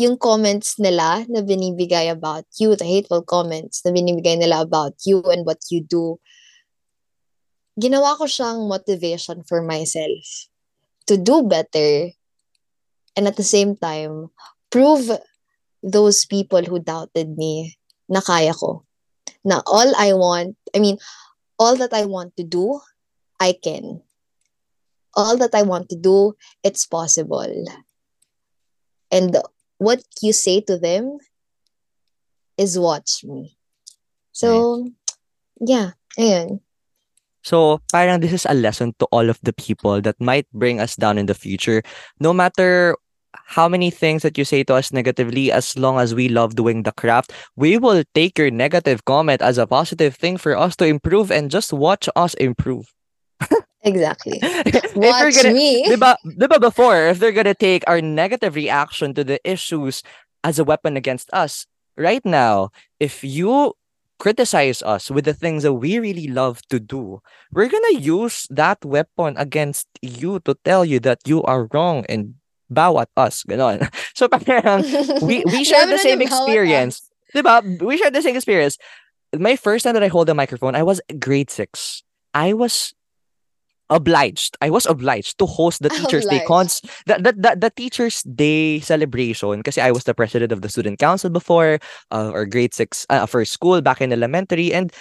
yung 0.00 0.16
comments 0.16 0.80
nila 0.80 1.28
na 1.28 1.44
binibigay 1.44 2.08
about 2.08 2.48
you, 2.56 2.72
the 2.72 2.88
hateful 2.88 3.20
comments 3.20 3.84
na 3.84 3.92
binibigay 3.92 4.40
nila 4.40 4.64
about 4.64 4.96
you 5.04 5.20
and 5.28 5.44
what 5.44 5.60
you 5.68 5.84
do, 5.84 6.16
ginawa 7.76 8.16
ko 8.16 8.24
siyang 8.24 8.64
motivation 8.64 9.44
for 9.44 9.60
myself 9.60 10.48
to 11.04 11.20
do 11.20 11.44
better 11.44 12.08
and 13.12 13.28
at 13.28 13.36
the 13.36 13.44
same 13.44 13.76
time, 13.76 14.32
prove 14.72 15.10
those 15.84 16.24
people 16.24 16.62
who 16.64 16.80
doubted 16.80 17.36
me 17.36 17.76
na 18.08 18.24
kaya 18.24 18.56
ko. 18.56 18.88
Na 19.44 19.62
all 19.66 19.92
I 19.96 20.12
want, 20.12 20.56
I 20.74 20.78
mean, 20.78 20.98
all 21.58 21.76
that 21.76 21.92
I 21.92 22.04
want 22.04 22.36
to 22.36 22.44
do, 22.44 22.80
I 23.40 23.56
can. 23.56 24.02
All 25.16 25.36
that 25.38 25.54
I 25.54 25.62
want 25.62 25.88
to 25.90 25.96
do, 25.96 26.36
it's 26.62 26.86
possible. 26.86 27.64
And 29.10 29.36
what 29.78 30.04
you 30.22 30.32
say 30.32 30.60
to 30.62 30.78
them 30.78 31.18
is 32.56 32.78
watch 32.78 33.24
me. 33.24 33.56
So, 34.32 34.88
yeah, 35.60 35.92
ayun. 36.18 36.60
So, 37.42 37.80
parang 37.90 38.20
this 38.20 38.32
is 38.32 38.46
a 38.46 38.54
lesson 38.54 38.94
to 39.00 39.08
all 39.10 39.28
of 39.28 39.40
the 39.42 39.52
people 39.52 40.00
that 40.02 40.20
might 40.20 40.46
bring 40.52 40.78
us 40.78 40.94
down 40.94 41.16
in 41.16 41.26
the 41.26 41.34
future. 41.34 41.82
No 42.20 42.32
matter 42.32 42.96
how 43.50 43.68
many 43.68 43.90
things 43.90 44.22
that 44.22 44.38
you 44.38 44.44
say 44.44 44.62
to 44.62 44.74
us 44.74 44.92
negatively, 44.92 45.50
as 45.50 45.76
long 45.76 45.98
as 45.98 46.14
we 46.14 46.28
love 46.28 46.54
doing 46.54 46.84
the 46.84 46.92
craft, 46.92 47.32
we 47.56 47.78
will 47.78 48.04
take 48.14 48.38
your 48.38 48.50
negative 48.50 49.04
comment 49.04 49.42
as 49.42 49.58
a 49.58 49.66
positive 49.66 50.14
thing 50.14 50.38
for 50.38 50.56
us 50.56 50.76
to 50.76 50.86
improve 50.86 51.32
and 51.32 51.50
just 51.50 51.72
watch 51.72 52.08
us 52.14 52.34
improve. 52.34 52.94
Exactly. 53.82 54.38
if 54.42 54.94
Watch 54.94 55.42
gonna, 55.42 55.54
me. 55.54 55.88
diba, 55.88 56.14
diba 56.36 56.60
before, 56.60 57.08
if 57.08 57.18
they're 57.18 57.32
gonna 57.32 57.54
take 57.54 57.82
our 57.88 58.00
negative 58.00 58.54
reaction 58.54 59.14
to 59.14 59.24
the 59.24 59.40
issues 59.42 60.02
as 60.44 60.58
a 60.58 60.64
weapon 60.64 60.96
against 60.96 61.32
us, 61.32 61.66
right 61.96 62.20
now, 62.24 62.68
if 63.00 63.24
you 63.24 63.72
criticize 64.20 64.82
us 64.82 65.10
with 65.10 65.24
the 65.24 65.32
things 65.32 65.62
that 65.64 65.72
we 65.72 65.98
really 65.98 66.28
love 66.28 66.60
to 66.68 66.78
do, 66.78 67.20
we're 67.52 67.72
gonna 67.72 67.98
use 67.98 68.46
that 68.50 68.84
weapon 68.84 69.34
against 69.38 69.88
you 70.02 70.40
to 70.44 70.54
tell 70.62 70.84
you 70.84 71.00
that 71.00 71.18
you 71.24 71.42
are 71.44 71.66
wrong 71.72 72.04
and 72.06 72.34
bow 72.70 72.98
at 72.98 73.08
us. 73.16 73.44
Ganon. 73.44 73.88
So 74.14 74.28
parang 74.28 74.84
we, 75.22 75.44
we 75.46 75.64
share 75.64 75.86
the 75.86 75.98
same 75.98 76.20
experience. 76.20 77.08
Diba? 77.34 77.64
We 77.80 77.96
share 77.96 78.10
the 78.10 78.20
same 78.20 78.36
experience. 78.36 78.76
My 79.32 79.56
first 79.56 79.84
time 79.84 79.94
that 79.94 80.02
I 80.02 80.08
hold 80.08 80.28
a 80.28 80.34
microphone, 80.34 80.74
I 80.74 80.82
was 80.82 81.00
grade 81.18 81.48
six. 81.48 82.02
I 82.34 82.52
was 82.52 82.92
obliged. 83.90 84.56
I 84.60 84.70
was 84.70 84.86
obliged 84.86 85.38
to 85.38 85.46
host 85.46 85.82
the 85.82 85.88
Teachers 85.96 86.26
Day 86.26 86.42
cons, 86.46 86.80
the, 87.06 87.14
the, 87.18 87.32
the, 87.32 87.56
the 87.58 87.70
Teachers 87.70 88.22
Day 88.22 88.80
celebration 88.80 89.62
kasi 89.62 89.80
I 89.80 89.90
was 89.90 90.04
the 90.04 90.14
president 90.14 90.52
of 90.52 90.62
the 90.62 90.68
student 90.68 90.98
council 90.98 91.28
before 91.28 91.78
uh, 92.10 92.30
or 92.32 92.46
grade 92.46 92.72
6 92.72 93.06
uh, 93.10 93.26
first 93.26 93.52
school 93.52 93.80
back 93.82 94.00
in 94.00 94.12
elementary 94.12 94.72
and 94.72 94.92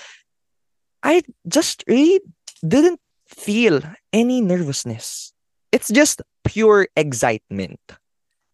I 1.03 1.21
just 1.47 1.83
really 1.87 2.19
didn't 2.67 2.99
feel 3.27 3.81
any 4.11 4.41
nervousness. 4.41 5.33
It's 5.71 5.89
just 5.89 6.21
pure 6.43 6.87
excitement. 6.95 7.79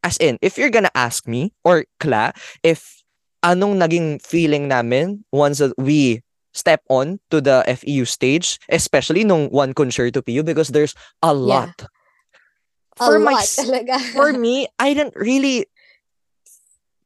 As 0.03 0.17
in, 0.17 0.37
if 0.41 0.57
you're 0.57 0.69
gonna 0.69 0.93
ask 0.93 1.27
me 1.27 1.53
or 1.63 1.85
Kla, 1.99 2.33
if 2.61 3.03
anong 3.41 3.77
naging 3.81 4.21
feeling 4.21 4.67
namin 4.67 5.25
once 5.31 5.61
we 5.77 6.21
step 6.55 6.81
on 6.89 7.19
to 7.29 7.41
the 7.41 7.61
FEU 7.67 8.07
stage, 8.07 8.57
especially 8.69 9.23
nung 9.23 9.51
one 9.51 9.73
concerto 9.75 10.21
PU 10.21 10.41
because 10.41 10.69
there's 10.69 10.95
a 11.21 11.33
lot. 11.33 11.75
Yeah. 11.79 11.87
For 12.95 13.15
a 13.17 13.19
my, 13.19 13.35
lot 13.35 13.43
talaga. 13.43 13.99
for 14.15 14.31
me, 14.31 14.71
I 14.79 14.95
didn't 14.95 15.19
really 15.19 15.67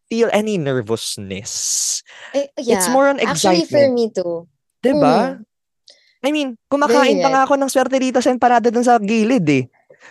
feel 0.06 0.30
any 0.30 0.58
nervousness. 0.62 2.04
Eh, 2.34 2.45
yeah. 2.62 2.78
It's 2.78 2.89
more 2.93 3.10
on 3.10 3.17
Actually, 3.17 3.65
excitement. 3.65 3.69
for 3.74 3.86
me 3.89 4.06
too. 4.13 4.36
Diba? 4.86 5.17
Mm. 5.17 5.45
I 6.22 6.30
mean, 6.30 6.58
kumakain 6.69 7.17
Very 7.17 7.24
pa 7.26 7.30
nga 7.34 7.41
ako 7.48 7.58
ng 7.58 7.72
swerte 7.72 7.98
dito 7.98 8.22
sa 8.22 8.30
empanada 8.30 8.69
dun 8.69 8.86
sa 8.86 9.02
gilid 9.02 9.48
eh. 9.50 9.65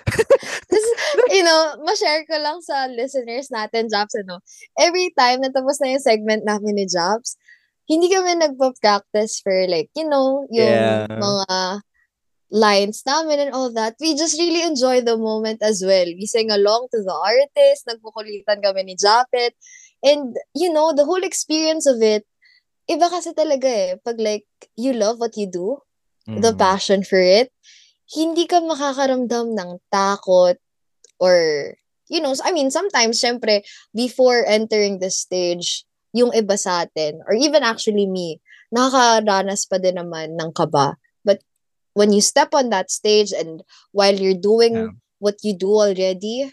You 1.35 1.45
know, 1.45 1.77
ma-share 1.85 2.25
ko 2.25 2.39
lang 2.41 2.61
sa 2.61 2.87
listeners 2.89 3.49
natin, 3.53 3.89
Jobs, 3.93 4.15
ano, 4.17 4.41
every 4.79 5.13
time 5.17 5.41
na 5.43 5.51
tapos 5.53 5.81
na 5.81 5.93
yung 5.93 6.05
segment 6.05 6.43
namin 6.45 6.77
ni 6.77 6.87
Jobs, 6.89 7.37
hindi 7.89 8.13
kami 8.13 8.37
nagpa-practice 8.37 9.41
for 9.41 9.55
like, 9.69 9.89
you 9.97 10.05
know, 10.09 10.45
yung 10.53 11.09
Yeah. 11.09 11.09
mga 11.17 11.81
lines 12.51 13.05
namin 13.05 13.49
and 13.49 13.53
all 13.53 13.73
that. 13.73 13.97
We 14.01 14.17
just 14.17 14.41
really 14.41 14.65
enjoy 14.65 15.01
the 15.05 15.17
moment 15.17 15.61
as 15.61 15.85
well. 15.85 16.09
We 16.09 16.25
sing 16.25 16.51
along 16.51 16.89
to 16.93 17.05
the 17.05 17.13
artist, 17.13 17.89
nagpukulitan 17.89 18.65
kami 18.65 18.89
ni 18.89 18.95
Japet. 18.97 19.53
And, 20.01 20.37
you 20.55 20.73
know, 20.73 20.93
the 20.97 21.05
whole 21.05 21.25
experience 21.25 21.85
of 21.85 22.01
it, 22.01 22.25
iba 22.89 23.09
kasi 23.13 23.37
talaga 23.37 23.69
eh. 23.69 23.91
Pag 24.01 24.17
like, 24.21 24.49
you 24.77 24.93
love 24.97 25.21
what 25.21 25.37
you 25.37 25.49
do, 25.49 25.81
the 26.29 26.53
Mm. 26.53 26.61
passion 26.61 27.01
for 27.05 27.21
it, 27.21 27.53
hindi 28.09 28.49
ka 28.49 28.61
makakaramdam 28.65 29.53
ng 29.53 29.71
takot 29.93 30.57
or, 31.21 31.75
you 32.09 32.21
know, 32.21 32.35
I 32.45 32.53
mean, 32.53 32.71
sometimes, 32.73 33.21
syempre, 33.21 33.63
before 33.95 34.45
entering 34.49 34.99
the 35.01 35.11
stage, 35.13 35.85
yung 36.17 36.33
iba 36.33 36.57
sa 36.57 36.89
atin, 36.89 37.21
or 37.29 37.37
even 37.37 37.63
actually 37.63 38.09
me, 38.09 38.41
nakakaranas 38.73 39.69
pa 39.69 39.77
din 39.79 40.01
naman 40.01 40.37
ng 40.41 40.51
kaba. 40.57 40.97
But 41.25 41.45
when 41.93 42.13
you 42.13 42.21
step 42.25 42.53
on 42.57 42.71
that 42.73 42.91
stage 42.91 43.33
and 43.33 43.63
while 43.93 44.15
you're 44.17 44.39
doing 44.39 44.75
Yeah. 44.75 44.93
what 45.21 45.39
you 45.45 45.53
do 45.55 45.71
already, 45.75 46.53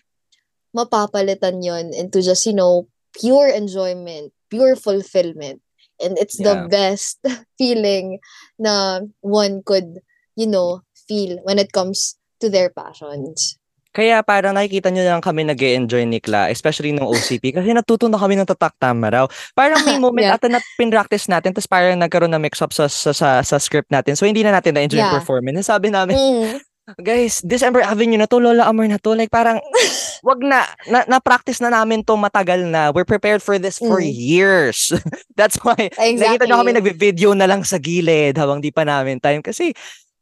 mapapalitan 0.75 1.63
yon 1.63 1.95
into 1.95 2.21
just, 2.21 2.45
you 2.45 2.53
know, 2.53 2.87
pure 3.15 3.47
enjoyment, 3.47 4.33
pure 4.51 4.75
fulfillment. 4.75 5.61
And 6.03 6.19
it's 6.19 6.35
the 6.35 6.59
Yeah. 6.59 6.67
best 6.67 7.23
feeling 7.59 8.19
na 8.59 9.01
one 9.23 9.63
could, 9.63 10.03
you 10.35 10.47
know, 10.47 10.84
feel 11.05 11.39
when 11.45 11.57
it 11.57 11.71
comes 11.71 12.17
to 12.41 12.49
their 12.49 12.69
passions. 12.69 13.57
Kaya 13.95 14.19
parang 14.27 14.51
nakikita 14.51 14.91
nyo 14.91 15.07
lang 15.07 15.23
kami 15.23 15.47
nag 15.47 15.55
enjoy 15.55 16.03
ni 16.03 16.19
Kla, 16.19 16.51
especially 16.51 16.91
nung 16.91 17.07
OCP, 17.07 17.55
kasi 17.55 17.71
natuto 17.71 18.11
na 18.11 18.19
kami 18.19 18.35
ng 18.35 18.43
tatak 18.43 18.75
tama 18.75 19.07
raw. 19.07 19.25
Parang 19.55 19.79
may 19.87 19.95
moment 20.03 20.27
Yeah. 20.27 20.35
ata 20.35 20.51
na 20.51 20.59
pinractice 20.75 21.31
natin, 21.31 21.55
tapos 21.55 21.63
parang 21.63 21.95
nagkaroon 21.95 22.27
na 22.27 22.35
mix-up 22.35 22.75
sa, 22.75 22.91
sa, 22.91 23.15
sa, 23.15 23.39
sa 23.39 23.55
script 23.55 23.87
natin. 23.87 24.19
So, 24.19 24.27
hindi 24.27 24.43
na 24.43 24.51
natin 24.51 24.75
na-enjoy 24.75 24.99
yung 24.99 25.07
Yeah. 25.07 25.15
performance. 25.15 25.71
Sabi 25.71 25.95
namin, 25.95 26.19
Mm. 26.19 26.59
guys, 26.99 27.39
December 27.39 27.87
Avenue 27.87 28.19
na 28.19 28.27
to, 28.27 28.35
Lola 28.35 28.67
Amor 28.67 28.83
na 28.91 28.99
to. 28.99 29.15
Like, 29.15 29.31
parang, 29.31 29.63
wag 30.27 30.43
na, 30.43 30.67
na, 30.91 31.07
na-practice 31.07 31.63
na 31.63 31.71
namin 31.71 32.03
to 32.03 32.19
matagal 32.19 32.67
na. 32.67 32.91
We're 32.91 33.07
prepared 33.07 33.39
for 33.39 33.55
this 33.55 33.79
for 33.79 34.03
Mm. 34.03 34.11
years. 34.11 34.91
That's 35.39 35.55
why, 35.63 35.87
nakita 35.95 36.03
Exactly. 36.03 36.47
nyo 36.51 36.59
kami 36.59 36.71
nagvi-video 36.75 37.31
na 37.31 37.47
lang 37.47 37.63
sa 37.63 37.79
gilid 37.79 38.35
habang 38.35 38.59
di 38.59 38.75
pa 38.75 38.83
namin 38.83 39.23
time. 39.23 39.39
Kasi, 39.39 39.71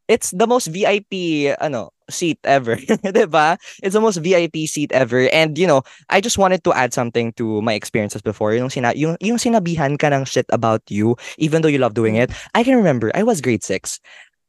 it's 0.08 0.30
the 0.32 0.46
most 0.46 0.68
VIP, 0.68 1.50
ano, 1.60 1.90
seat 2.10 2.38
ever. 2.44 2.76
'Di 3.04 3.26
ba? 3.28 3.56
It's 3.82 3.94
the 3.96 4.00
most 4.04 4.20
VIP 4.20 4.68
seat 4.68 4.92
ever. 4.92 5.28
And, 5.32 5.56
you 5.56 5.66
know, 5.66 5.82
I 6.12 6.20
just 6.20 6.36
wanted 6.36 6.62
to 6.64 6.72
add 6.76 6.92
something 6.92 7.32
to 7.40 7.62
my 7.62 7.72
experiences 7.72 8.20
before. 8.22 8.52
Yung, 8.54 8.68
sina 8.68 8.92
yung, 8.92 9.16
yung 9.24 9.38
sinabihan 9.40 9.96
ka 9.98 10.12
ng 10.12 10.24
shit 10.28 10.46
about 10.52 10.82
you, 10.92 11.16
even 11.38 11.62
though 11.62 11.72
you 11.72 11.78
love 11.80 11.94
doing 11.96 12.16
it. 12.16 12.28
I 12.54 12.62
can 12.64 12.76
remember, 12.76 13.08
I 13.16 13.22
was 13.24 13.40
grade 13.40 13.64
6. 13.64 14.00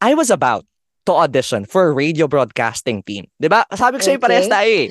I 0.03 0.13
was 0.13 0.29
about 0.29 0.65
to 1.05 1.13
audition 1.13 1.63
for 1.65 1.87
a 1.87 1.93
radio 1.93 2.27
broadcasting 2.27 3.03
team. 3.05 3.29
'Di 3.39 3.47
ba? 3.47 3.63
Sabi 3.71 4.01
ko 4.01 4.03
sa'yo, 4.03 4.17
Okay. 4.19 4.25
parehas 4.25 4.49
tayo 4.49 4.67
eh. 4.67 4.87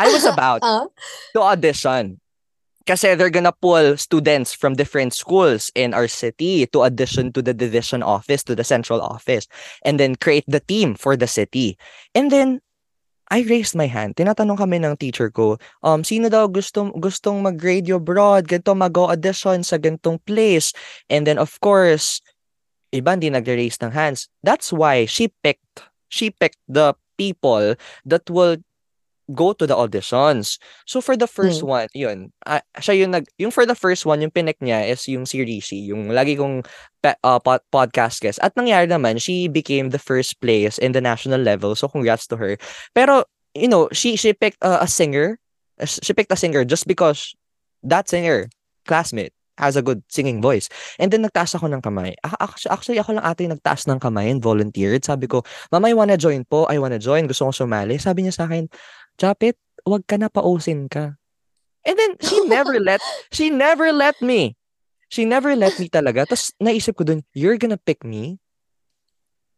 I 0.00 0.08
was 0.10 0.24
about 0.26 0.64
Ah, 0.64 0.88
to 1.36 1.40
audition. 1.44 2.18
Kasi 2.88 3.12
they're 3.20 3.28
gonna 3.28 3.52
pull 3.52 4.00
students 4.00 4.56
from 4.56 4.72
different 4.72 5.12
schools 5.12 5.68
in 5.76 5.92
our 5.92 6.08
city 6.08 6.64
to 6.72 6.88
audition 6.88 7.36
to 7.36 7.44
the 7.44 7.52
division 7.52 8.00
office, 8.00 8.40
to 8.48 8.56
the 8.56 8.64
central 8.64 9.04
office, 9.04 9.44
and 9.84 10.00
then 10.00 10.16
create 10.16 10.48
the 10.48 10.64
team 10.64 10.96
for 10.96 11.12
the 11.12 11.28
city. 11.28 11.76
And 12.16 12.32
then, 12.32 12.64
I 13.28 13.44
raised 13.44 13.76
my 13.76 13.84
hand. 13.84 14.16
Tinatanong 14.16 14.56
kami 14.56 14.80
ng 14.80 14.96
teacher 14.96 15.28
ko, 15.28 15.60
um, 15.84 16.00
sino 16.00 16.32
daw 16.32 16.48
gustong, 16.48 16.96
gustong 16.96 17.44
mag-radio 17.44 18.00
abroad, 18.00 18.48
ganito 18.48 18.72
mag-audition 18.72 19.60
sa 19.60 19.76
gantong 19.76 20.16
place. 20.24 20.72
And 21.12 21.28
then, 21.28 21.36
of 21.36 21.60
course, 21.60 22.24
iba 22.88 23.12
hindi 23.12 23.28
nag-raise 23.28 23.76
ng 23.84 23.92
hands. 23.92 24.32
That's 24.40 24.72
why 24.72 25.04
she 25.04 25.28
picked, 25.44 25.84
she 26.08 26.32
picked 26.32 26.64
the 26.64 26.96
people 27.20 27.76
that 28.08 28.24
will 28.32 28.56
go 29.34 29.52
to 29.52 29.66
the 29.68 29.76
auditions. 29.76 30.56
So 30.88 31.00
for 31.00 31.16
the 31.16 31.28
first 31.28 31.60
Hmm. 31.60 31.84
one, 31.84 31.88
yun. 31.92 32.32
ah, 32.46 32.64
siya 32.80 33.04
yung 33.04 33.12
nag 33.12 33.28
yung 33.36 33.52
for 33.52 33.68
the 33.68 33.76
first 33.76 34.08
one, 34.08 34.20
yung 34.20 34.32
pinek 34.32 34.56
niya 34.60 34.88
is 34.88 35.04
yung 35.08 35.28
si 35.28 35.44
Rishi, 35.44 35.84
yung 35.88 36.08
lagi 36.12 36.36
kong 36.36 36.64
pe- 37.00 37.20
ah, 37.20 37.38
pod- 37.38 37.64
podcast 37.68 38.20
guest. 38.24 38.40
At 38.40 38.56
nangyari 38.56 38.88
naman, 38.88 39.20
she 39.20 39.48
became 39.48 39.90
the 39.92 40.00
first 40.00 40.40
place 40.40 40.80
in 40.80 40.92
the 40.96 41.02
national 41.04 41.40
level. 41.40 41.76
So 41.76 41.88
congrats 41.88 42.24
to 42.32 42.36
her. 42.40 42.56
Pero 42.96 43.24
you 43.52 43.68
know, 43.68 43.88
she 43.92 44.14
she 44.16 44.32
picked 44.32 44.60
uh, 44.64 44.78
a 44.80 44.88
singer. 44.88 45.36
Uh, 45.80 45.86
She 45.88 46.12
picked 46.16 46.32
a 46.32 46.38
singer 46.38 46.64
just 46.64 46.86
because 46.86 47.34
that 47.86 48.08
singer, 48.08 48.48
classmate, 48.86 49.32
has 49.58 49.74
a 49.74 49.82
good 49.82 50.02
singing 50.06 50.38
voice. 50.42 50.66
And 51.02 51.10
then 51.10 51.22
nagtaas 51.26 51.54
ako 51.58 51.66
ng 51.70 51.82
kamay. 51.82 52.14
Actually, 52.22 52.70
actually 52.70 52.98
ako 53.02 53.18
lang 53.18 53.26
ate 53.26 53.46
yung 53.46 53.54
nagtaas 53.58 53.86
ng 53.90 53.98
kamay 53.98 54.30
and 54.30 54.38
volunteered. 54.42 55.02
Sabi 55.02 55.26
ko, 55.26 55.42
Mama, 55.70 55.90
I 55.90 55.94
wanna 55.98 56.14
join 56.18 56.46
po. 56.46 56.66
I 56.70 56.78
wanna 56.78 56.98
join. 56.98 57.26
Gusto 57.26 57.46
kong 57.50 57.58
sumali. 57.66 57.98
Sabi 57.98 58.22
niya 58.26 58.34
sa 58.38 58.46
akin, 58.46 58.70
Japit, 59.18 59.58
wag 59.82 60.06
ka 60.06 60.16
na 60.16 60.30
pausin 60.30 60.86
ka. 60.86 61.18
And 61.84 61.98
then, 61.98 62.14
she 62.22 62.38
never 62.48 62.78
let, 62.78 63.02
she 63.34 63.50
never 63.50 63.92
let 63.92 64.16
me. 64.22 64.54
She 65.10 65.24
never 65.24 65.56
let 65.56 65.76
me 65.80 65.88
talaga. 65.88 66.28
Tapos, 66.28 66.52
naisip 66.62 66.96
ko 66.96 67.04
dun, 67.04 67.24
you're 67.34 67.58
gonna 67.58 67.80
pick 67.80 68.04
me 68.04 68.38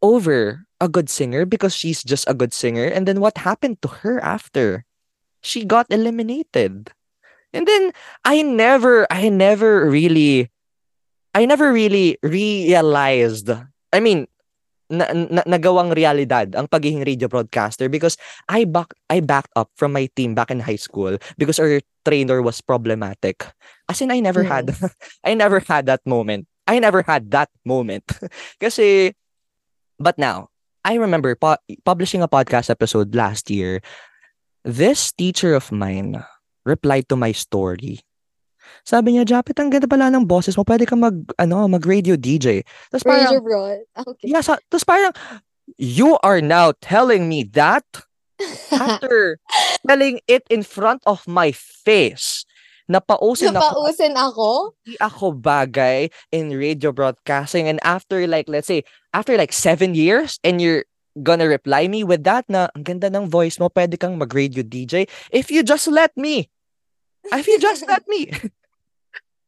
over 0.01 0.64
a 0.81 0.88
good 0.88 1.11
singer 1.11 1.44
because 1.44 1.75
she's 1.77 2.01
just 2.03 2.25
a 2.25 2.35
good 2.35 2.55
singer. 2.55 2.88
And 2.88 3.05
then, 3.05 3.20
what 3.20 3.44
happened 3.44 3.83
to 3.83 4.03
her 4.03 4.16
after? 4.25 4.87
She 5.42 5.64
got 5.64 5.90
eliminated. 5.90 6.92
And 7.53 7.66
then, 7.66 7.92
I 8.25 8.42
never, 8.42 9.11
I 9.11 9.29
never 9.29 9.90
really, 9.90 10.49
I 11.35 11.44
never 11.46 11.73
really 11.73 12.16
realized, 12.23 13.51
I 13.92 13.99
mean, 14.01 14.27
na, 14.90 15.07
na, 15.14 15.42
nagawang 15.46 15.94
realidad 15.94 16.53
ang 16.59 16.66
pagiging 16.66 17.07
radio 17.07 17.31
broadcaster 17.31 17.87
because 17.88 18.18
I 18.50 18.66
back 18.66 18.92
I 19.09 19.22
backed 19.22 19.55
up 19.55 19.70
from 19.79 19.94
my 19.94 20.11
team 20.18 20.35
back 20.35 20.50
in 20.50 20.61
high 20.61 20.81
school 20.81 21.16
because 21.38 21.62
our 21.62 21.81
trainer 22.05 22.42
was 22.42 22.61
problematic. 22.61 23.46
As 23.88 24.03
in 24.03 24.11
I 24.11 24.18
never 24.18 24.42
had 24.42 24.74
I 25.26 25.38
never 25.38 25.62
had 25.62 25.87
that 25.87 26.03
moment. 26.05 26.50
I 26.66 26.83
never 26.83 27.07
had 27.07 27.31
that 27.31 27.48
moment. 27.64 28.05
Kasi 28.62 29.14
but 29.96 30.18
now 30.18 30.50
I 30.85 30.98
remember 30.98 31.38
pu- 31.38 31.62
publishing 31.87 32.20
a 32.20 32.29
podcast 32.29 32.68
episode 32.68 33.14
last 33.14 33.48
year. 33.48 33.81
This 34.66 35.12
teacher 35.14 35.55
of 35.55 35.72
mine 35.72 36.20
replied 36.66 37.09
to 37.09 37.16
my 37.16 37.33
story. 37.33 38.05
Sabi 38.85 39.17
niya, 39.17 39.25
Japet, 39.25 39.57
ang 39.61 39.71
ganda 39.71 39.87
pala 39.87 40.11
ng 40.11 40.25
boses 40.25 40.57
mo. 40.57 40.65
Pwede 40.65 40.85
ka 40.89 40.97
mag, 40.97 41.15
ano, 41.37 41.69
mag-radio 41.69 42.17
DJ. 42.17 42.65
Tapos 42.91 43.05
parang, 43.05 43.33
Radio 43.33 43.43
Broad. 43.43 43.81
Okay. 43.95 44.27
Yeah, 44.31 44.43
sa, 44.43 44.59
tapos 44.69 44.85
parang, 44.85 45.13
you 45.79 46.19
are 46.25 46.41
now 46.41 46.73
telling 46.81 47.29
me 47.29 47.45
that 47.55 47.85
after 48.73 49.39
telling 49.87 50.21
it 50.27 50.45
in 50.49 50.63
front 50.63 51.03
of 51.07 51.23
my 51.29 51.53
face 51.53 52.45
na 52.91 52.99
pausin 52.99 53.55
ako, 53.55 53.87
Napausin 53.87 54.15
ako? 54.19 54.49
di 54.83 54.99
ako 54.99 55.31
bagay 55.39 56.11
in 56.35 56.51
radio 56.51 56.91
broadcasting 56.91 57.71
and 57.71 57.79
after 57.87 58.27
like, 58.27 58.51
let's 58.51 58.67
say, 58.67 58.83
after 59.15 59.39
like 59.39 59.55
seven 59.55 59.95
years 59.95 60.43
and 60.43 60.59
you're 60.59 60.83
gonna 61.23 61.47
reply 61.47 61.87
me 61.87 62.03
with 62.03 62.27
that 62.27 62.43
na 62.51 62.67
ang 62.75 62.83
ganda 62.83 63.07
ng 63.07 63.31
voice 63.31 63.63
mo, 63.63 63.71
pwede 63.71 63.95
kang 63.95 64.19
mag-radio 64.19 64.67
DJ 64.67 65.07
if 65.31 65.55
you 65.55 65.63
just 65.63 65.87
let 65.87 66.11
me. 66.19 66.51
If 67.31 67.47
you 67.47 67.63
just 67.63 67.87
let 67.87 68.03
me. 68.11 68.33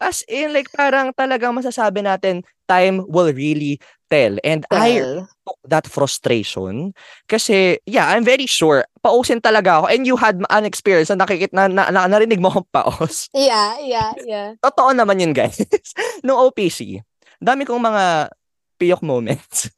As 0.02 0.26
in, 0.26 0.50
like, 0.50 0.68
parang 0.74 1.14
talagang 1.14 1.54
masasabi 1.54 2.02
natin, 2.02 2.42
time 2.66 3.06
will 3.06 3.30
really 3.30 3.78
tell. 4.10 4.36
And 4.42 4.66
I 4.68 5.00
Well, 5.00 5.30
took 5.46 5.60
that 5.70 5.86
frustration 5.88 6.92
kasi, 7.30 7.78
yeah, 7.86 8.12
I'm 8.12 8.26
very 8.26 8.44
sure, 8.50 8.84
pausin 9.00 9.40
talaga 9.40 9.80
ako. 9.80 9.86
And 9.88 10.02
you 10.04 10.18
had 10.18 10.42
an 10.42 10.64
experience 10.66 11.08
na 11.14 11.22
nakikita, 11.22 11.54
na, 11.54 11.70
na, 11.70 11.88
na, 11.88 12.10
narinig 12.10 12.42
mo 12.42 12.50
akong 12.50 12.68
paos. 12.74 13.30
yeah, 13.34 13.78
yeah, 13.80 14.12
yeah. 14.26 14.48
Totoo 14.60 14.92
naman 14.92 15.22
yun, 15.22 15.32
guys. 15.32 15.62
Nung 16.26 16.42
OPC, 16.50 17.00
dami 17.38 17.62
kong 17.64 17.80
mga 17.80 18.34
piyok 18.76 19.00
moments. 19.06 19.70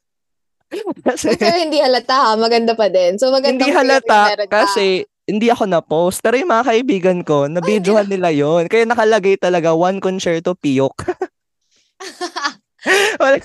kasi, 1.07 1.37
Pero 1.37 1.55
hindi 1.61 1.77
halata 1.79 2.15
ha, 2.15 2.31
maganda 2.35 2.73
pa 2.73 2.89
din. 2.89 3.15
So 3.21 3.29
maganda 3.29 3.61
hindi 3.63 3.69
halata 3.71 4.33
kasi 4.49 5.05
hindi 5.25 5.49
ako 5.49 5.65
na-post. 5.65 6.21
Pero 6.21 6.37
yung 6.37 6.53
mga 6.53 6.65
kaibigan 6.69 7.19
ko, 7.25 7.49
nabidyohan 7.49 8.09
nila 8.09 8.29
yon 8.29 8.69
Kaya 8.69 8.85
nakalagay 8.85 9.37
talaga 9.41 9.73
one 9.73 9.97
concerto 9.97 10.53
piyok. 10.53 10.93
Wala. 13.21 13.41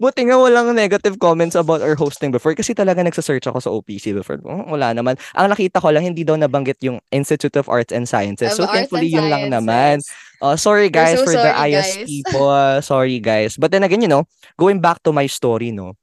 Buti 0.00 0.20
nga 0.24 0.36
walang 0.40 0.72
negative 0.72 1.20
comments 1.20 1.52
about 1.52 1.84
our 1.84 1.92
hosting 1.92 2.32
before 2.32 2.56
kasi 2.56 2.72
talaga 2.72 3.04
nagsa-search 3.04 3.44
ako 3.44 3.58
sa 3.60 3.68
OPC 3.68 4.16
before. 4.16 4.40
Oh, 4.48 4.72
Wala 4.72 4.96
naman. 4.96 5.20
Ang 5.36 5.52
nakita 5.52 5.76
ko 5.76 5.92
lang, 5.92 6.08
hindi 6.08 6.24
daw 6.24 6.40
nabanggit 6.40 6.80
yung 6.80 6.96
Institute 7.12 7.52
of 7.60 7.68
Arts 7.68 7.92
and 7.92 8.08
Sciences. 8.08 8.56
So, 8.56 8.64
thankfully, 8.64 9.12
yun 9.12 9.28
lang 9.28 9.52
naman. 9.52 10.00
Uh, 10.42 10.58
sorry 10.58 10.90
guys 10.90 11.22
so 11.22 11.28
for 11.28 11.38
the 11.38 11.54
sorry, 11.54 11.70
IS 11.70 11.86
guys. 11.86 12.06
people. 12.08 12.50
Sorry 12.82 13.18
guys. 13.22 13.54
But 13.54 13.70
then 13.70 13.86
again, 13.86 14.02
you 14.02 14.10
know, 14.10 14.26
going 14.58 14.82
back 14.82 14.98
to 15.06 15.14
my 15.14 15.30
story, 15.30 15.70
no, 15.70 15.94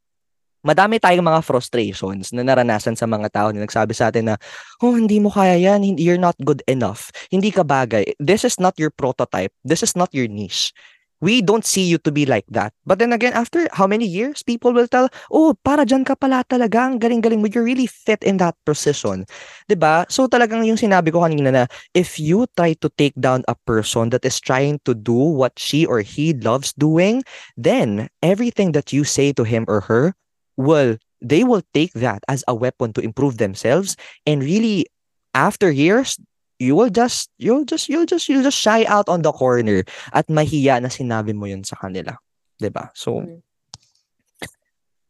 madami 0.64 1.00
tayong 1.00 1.26
mga 1.26 1.42
frustrations 1.46 2.32
na 2.36 2.44
naranasan 2.44 2.96
sa 2.96 3.08
mga 3.08 3.28
tao 3.32 3.48
na 3.52 3.64
nagsabi 3.64 3.96
sa 3.96 4.12
atin 4.12 4.34
na, 4.34 4.36
oh, 4.84 4.96
hindi 4.96 5.20
mo 5.20 5.32
kaya 5.32 5.56
yan, 5.56 5.84
you're 5.96 6.20
not 6.20 6.36
good 6.44 6.64
enough, 6.68 7.12
hindi 7.32 7.52
ka 7.52 7.64
bagay, 7.64 8.04
this 8.20 8.44
is 8.44 8.60
not 8.60 8.76
your 8.76 8.92
prototype, 8.92 9.52
this 9.64 9.84
is 9.84 9.96
not 9.96 10.12
your 10.12 10.28
niche. 10.28 10.76
We 11.20 11.44
don't 11.44 11.68
see 11.68 11.84
you 11.84 12.00
to 12.08 12.16
be 12.16 12.24
like 12.24 12.48
that. 12.56 12.72
But 12.88 13.04
then 13.04 13.12
again, 13.12 13.36
after 13.36 13.68
how 13.76 13.84
many 13.84 14.08
years, 14.08 14.40
people 14.40 14.72
will 14.72 14.88
tell, 14.88 15.12
oh, 15.28 15.52
para 15.68 15.84
dyan 15.84 16.08
ka 16.08 16.16
pala 16.16 16.48
talaga, 16.48 16.88
ang 16.88 16.96
galing-galing 16.96 17.44
mo, 17.44 17.52
you 17.52 17.60
really 17.60 17.92
fit 17.92 18.24
in 18.24 18.40
that 18.40 18.56
position. 18.64 19.28
ba? 19.68 20.08
So 20.08 20.32
talagang 20.32 20.64
yung 20.64 20.80
sinabi 20.80 21.12
ko 21.12 21.28
kanina 21.28 21.52
na, 21.52 21.64
if 21.92 22.24
you 22.24 22.48
try 22.56 22.72
to 22.80 22.88
take 22.96 23.20
down 23.20 23.44
a 23.52 23.56
person 23.68 24.16
that 24.16 24.24
is 24.24 24.40
trying 24.40 24.80
to 24.88 24.96
do 24.96 25.12
what 25.12 25.60
she 25.60 25.84
or 25.84 26.00
he 26.00 26.32
loves 26.40 26.72
doing, 26.80 27.28
then 27.60 28.08
everything 28.24 28.72
that 28.72 28.96
you 28.96 29.04
say 29.04 29.36
to 29.36 29.44
him 29.44 29.68
or 29.68 29.84
her 29.92 30.16
will 30.60 31.00
they 31.24 31.48
will 31.48 31.64
take 31.72 31.96
that 31.96 32.20
as 32.28 32.44
a 32.48 32.54
weapon 32.54 32.92
to 32.94 33.02
improve 33.02 33.40
themselves. 33.40 33.96
And 34.28 34.44
really 34.44 34.86
after 35.32 35.72
years 35.72 36.20
you 36.60 36.76
will 36.76 36.92
just 36.92 37.32
you'll 37.40 37.64
just 37.64 37.88
you'll 37.88 38.06
just 38.06 38.28
you'll 38.28 38.44
just 38.44 38.60
shy 38.60 38.84
out 38.84 39.08
on 39.08 39.24
the 39.24 39.32
corner 39.32 39.88
at 40.12 40.28
mahiya 40.28 40.84
na 40.84 40.92
sinabi 40.92 41.32
mo 41.32 41.48
yun 41.48 41.64
sa 41.64 41.80
kanila. 41.80 42.20
'di 42.60 42.70
ba 42.76 42.92
so 42.92 43.24
Mm. 43.24 43.40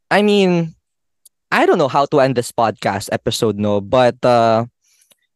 I 0.10 0.22
mean 0.22 0.52
I 1.50 1.66
don't 1.66 1.82
know 1.82 1.90
how 1.90 2.06
to 2.10 2.22
end 2.22 2.38
this 2.38 2.54
podcast 2.54 3.10
episode 3.10 3.58
no? 3.58 3.82
But 3.82 4.22
uh 4.22 4.70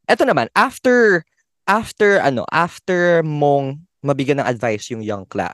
eto 0.05 0.29
naman 0.29 0.53
after 0.53 1.25
after 1.65 2.21
ano 2.21 2.45
after 2.53 3.25
mong 3.25 3.81
mabigyan 4.05 4.41
ng 4.41 4.49
advice 4.49 4.93
yung 4.93 5.01
young 5.01 5.25
Kla 5.25 5.53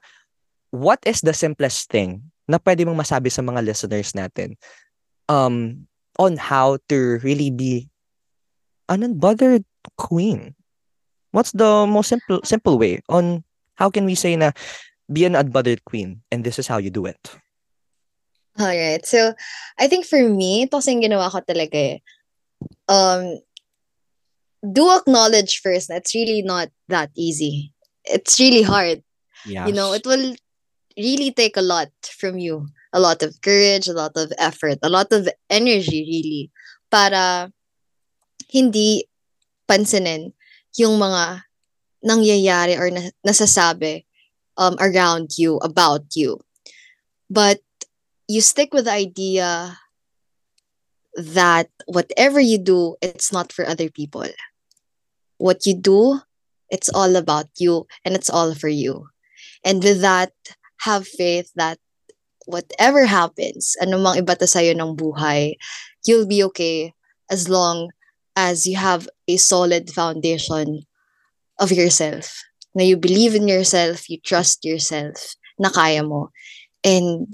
what 0.72 1.00
is 1.06 1.22
the 1.22 1.36
simplest 1.36 1.88
thing 1.88 2.32
na 2.50 2.58
pwede 2.58 2.82
mong 2.84 2.98
masabi 2.98 3.30
sa 3.30 3.46
mga 3.46 3.62
listeners 3.62 4.18
natin 4.18 4.58
um 5.30 5.86
on 6.18 6.34
how 6.36 6.82
to 6.90 7.22
really 7.22 7.54
be 7.54 7.86
an 8.90 9.06
unbothered 9.06 9.64
queen 10.02 10.58
what's 11.30 11.54
the 11.54 11.86
most 11.86 12.10
simple 12.10 12.42
simple 12.42 12.82
way 12.82 12.98
on 13.06 13.46
how 13.78 13.94
can 13.94 14.10
we 14.10 14.18
say 14.18 14.34
na 14.34 14.50
be 15.14 15.30
an 15.30 15.38
unbothered 15.38 15.86
queen 15.86 16.26
and 16.34 16.42
this 16.42 16.58
is 16.58 16.66
how 16.66 16.82
you 16.82 16.90
do 16.90 17.06
it 17.06 17.22
Alright. 18.60 19.06
So, 19.06 19.34
I 19.80 19.88
think 19.88 20.04
for 20.04 20.20
me, 20.20 20.68
ito 20.68 20.84
kasing 20.84 21.00
ginawa 21.00 21.32
ko 21.32 21.40
talaga 21.40 21.96
eh. 21.96 21.98
Um, 22.92 23.40
do 24.60 24.92
acknowledge 24.92 25.64
first 25.64 25.88
that 25.88 26.04
it's 26.04 26.12
really 26.12 26.44
not 26.44 26.68
that 26.92 27.08
easy. 27.16 27.72
It's 28.04 28.36
really 28.36 28.68
hard. 28.68 29.00
yeah 29.48 29.64
You 29.68 29.72
know, 29.72 29.96
it 29.96 30.04
will 30.04 30.36
really 31.00 31.32
take 31.32 31.56
a 31.56 31.64
lot 31.64 31.90
from 32.04 32.38
you. 32.38 32.68
A 32.92 33.00
lot 33.00 33.24
of 33.24 33.40
courage, 33.42 33.88
a 33.88 33.94
lot 33.94 34.12
of 34.16 34.34
effort, 34.38 34.80
a 34.84 34.90
lot 34.90 35.14
of 35.14 35.30
energy 35.50 36.04
really 36.04 36.44
para 36.92 37.54
hindi 38.50 39.06
pansinin 39.70 40.34
yung 40.76 40.98
mga 40.98 41.46
nangyayari 42.04 42.76
or 42.76 42.90
na- 42.90 43.14
nasasabi 43.22 44.06
um, 44.58 44.76
around 44.82 45.38
you, 45.38 45.58
about 45.62 46.04
you. 46.18 46.42
But 47.30 47.62
you 48.28 48.42
stick 48.42 48.74
with 48.74 48.86
the 48.86 48.98
idea 48.98 49.78
that 51.16 51.70
whatever 51.86 52.40
you 52.40 52.58
do, 52.58 52.96
it's 53.02 53.32
not 53.32 53.52
for 53.54 53.66
other 53.66 53.90
people. 53.90 54.26
What 55.38 55.66
you 55.66 55.78
do, 55.78 56.20
it's 56.70 56.90
all 56.90 57.16
about 57.16 57.48
you 57.58 57.88
and 58.06 58.16
it's 58.16 58.30
all 58.30 58.54
for 58.54 58.70
you. 58.70 59.08
And 59.64 59.84
with 59.84 60.02
that, 60.02 60.34
have 60.82 61.08
faith 61.08 61.52
that 61.56 61.78
whatever 62.50 63.06
happens, 63.06 63.78
anumang 63.78 64.18
iba 64.18 64.34
ta 64.34 64.50
sa'yo 64.50 64.74
ng 64.74 64.98
buhay, 64.98 65.54
you'll 66.06 66.28
be 66.28 66.42
okay 66.50 66.94
as 67.30 67.48
long 67.48 67.94
as 68.34 68.66
you 68.66 68.78
have 68.78 69.06
a 69.28 69.38
solid 69.38 69.92
foundation 69.94 70.82
of 71.60 71.72
yourself. 71.72 72.42
Na 72.74 72.82
you 72.86 72.98
believe 72.98 73.36
in 73.36 73.48
yourself, 73.48 74.10
you 74.10 74.18
trust 74.22 74.66
yourself, 74.66 75.36
na 75.60 75.70
kaya 75.70 76.02
mo. 76.02 76.32
And 76.82 77.28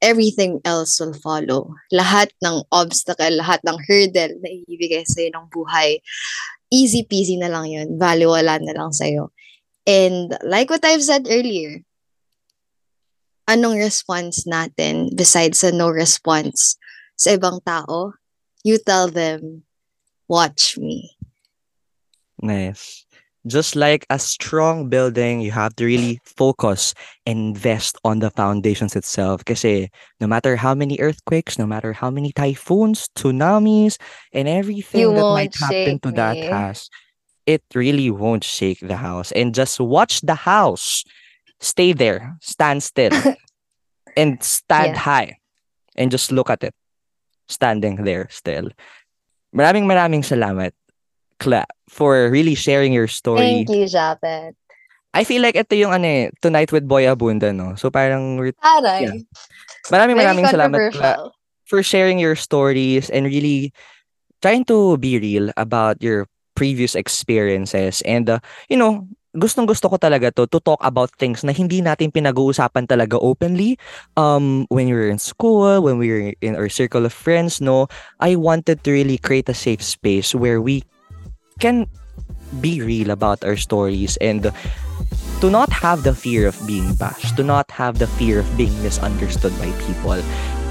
everything 0.00 0.60
else 0.64 1.00
will 1.00 1.16
follow. 1.18 1.74
Lahat 1.90 2.30
ng 2.44 2.62
obstacle, 2.70 3.34
lahat 3.34 3.60
ng 3.66 3.78
hurdle 3.84 4.38
na 4.38 4.48
ibibigay 4.48 5.02
sa'yo 5.04 5.34
ng 5.34 5.50
buhay, 5.50 5.98
easy 6.70 7.02
peasy 7.02 7.36
na 7.36 7.50
lang 7.50 7.66
yun. 7.66 7.98
Baliwala 7.98 8.62
na 8.62 8.72
lang 8.72 8.94
sa'yo. 8.94 9.34
And 9.88 10.36
like 10.44 10.70
what 10.70 10.84
I've 10.84 11.02
said 11.02 11.26
earlier, 11.26 11.82
anong 13.48 13.80
response 13.80 14.44
natin 14.44 15.16
besides 15.16 15.64
sa 15.64 15.72
no 15.72 15.88
response 15.88 16.76
sa 17.16 17.34
ibang 17.34 17.64
tao? 17.64 18.12
You 18.62 18.76
tell 18.76 19.08
them, 19.08 19.64
watch 20.28 20.76
me. 20.76 21.16
Nice. 22.38 23.08
Just 23.46 23.74
like 23.74 24.04
a 24.10 24.18
strong 24.18 24.90
building, 24.90 25.40
you 25.40 25.50
have 25.52 25.74
to 25.76 25.86
really 25.86 26.20
focus 26.26 26.92
and 27.24 27.56
invest 27.56 27.96
on 28.04 28.18
the 28.18 28.28
foundations 28.30 28.94
itself. 28.94 29.44
Kasi 29.44 29.88
no 30.20 30.26
matter 30.26 30.54
how 30.56 30.74
many 30.74 31.00
earthquakes, 31.00 31.58
no 31.58 31.64
matter 31.64 31.94
how 31.94 32.10
many 32.10 32.30
typhoons, 32.32 33.08
tsunamis, 33.16 33.96
and 34.34 34.48
everything 34.48 35.00
You 35.00 35.14
that 35.14 35.32
might 35.32 35.56
happen 35.56 35.98
to 36.00 36.12
that 36.12 36.36
house, 36.52 36.90
it 37.46 37.64
really 37.74 38.10
won't 38.10 38.44
shake 38.44 38.84
the 38.84 39.00
house. 39.00 39.32
And 39.32 39.54
just 39.54 39.80
watch 39.80 40.20
the 40.20 40.34
house. 40.34 41.04
Stay 41.60 41.92
there, 41.92 42.36
stand 42.40 42.82
still, 42.82 43.12
and 44.16 44.42
stand 44.42 44.94
Yeah. 44.94 45.02
high. 45.02 45.30
And 45.96 46.10
just 46.10 46.30
look 46.30 46.50
at 46.50 46.62
it. 46.62 46.74
Standing 47.48 48.04
there 48.04 48.28
still. 48.30 48.70
Maraming 49.54 49.88
maraming 49.88 50.22
salamat, 50.22 50.72
Cla, 51.40 51.64
for 51.88 52.30
really 52.30 52.54
sharing 52.54 52.92
your 52.92 53.08
story. 53.08 53.64
Thank 53.66 53.70
you, 53.74 53.86
Japet. 53.88 54.54
I 55.14 55.24
feel 55.24 55.42
like 55.42 55.56
ito 55.56 55.74
yung 55.74 55.90
ano 55.90 56.06
eh, 56.06 56.30
Tonight 56.38 56.70
with 56.70 56.86
Boy 56.86 57.08
Abunda, 57.08 57.50
no? 57.50 57.74
So 57.74 57.90
parang 57.90 58.38
Aray. 58.38 58.52
Yeah. 59.00 59.16
maraming 59.90 60.16
maraming 60.20 60.46
salamat 60.46 60.92
Cla, 60.92 61.32
for 61.64 61.82
sharing 61.82 62.18
your 62.20 62.36
stories 62.36 63.08
and 63.10 63.26
really 63.26 63.72
trying 64.42 64.64
to 64.68 64.96
be 64.98 65.18
real 65.18 65.50
about 65.56 65.98
your 66.02 66.26
previous 66.54 66.94
experiences 66.94 68.02
and 68.04 68.28
uh, 68.28 68.38
you 68.68 68.76
know 68.76 69.06
gustong 69.36 69.68
gusto 69.68 69.92
ko 69.92 70.00
talaga 70.00 70.32
to 70.32 70.48
to 70.48 70.56
talk 70.60 70.80
about 70.80 71.12
things 71.20 71.44
na 71.44 71.52
hindi 71.52 71.84
natin 71.84 72.08
pinag-uusapan 72.08 72.88
talaga 72.88 73.20
openly. 73.20 73.76
Um 74.16 74.64
when 74.72 74.88
we 74.88 74.96
were 74.96 75.12
in 75.12 75.20
school 75.20 75.84
when 75.84 76.00
we 76.00 76.08
were 76.08 76.32
in 76.40 76.56
our 76.56 76.72
circle 76.72 77.04
of 77.04 77.12
friends 77.12 77.60
no 77.60 77.92
I 78.24 78.40
wanted 78.40 78.84
to 78.84 78.90
really 78.92 79.20
create 79.20 79.48
a 79.52 79.56
safe 79.56 79.84
space 79.84 80.32
where 80.32 80.64
we 80.64 80.84
can 81.60 81.84
be 82.64 82.80
real 82.80 83.12
about 83.12 83.44
our 83.44 83.56
stories 83.60 84.16
and 84.24 84.48
to 85.40 85.46
not 85.50 85.68
have 85.68 86.02
the 86.02 86.16
fear 86.16 86.48
of 86.48 86.56
being 86.66 86.94
bashed 86.96 87.36
to 87.36 87.44
not 87.44 87.70
have 87.70 88.00
the 88.00 88.08
fear 88.16 88.40
of 88.40 88.48
being 88.56 88.72
misunderstood 88.82 89.52
by 89.60 89.70
people. 89.84 90.18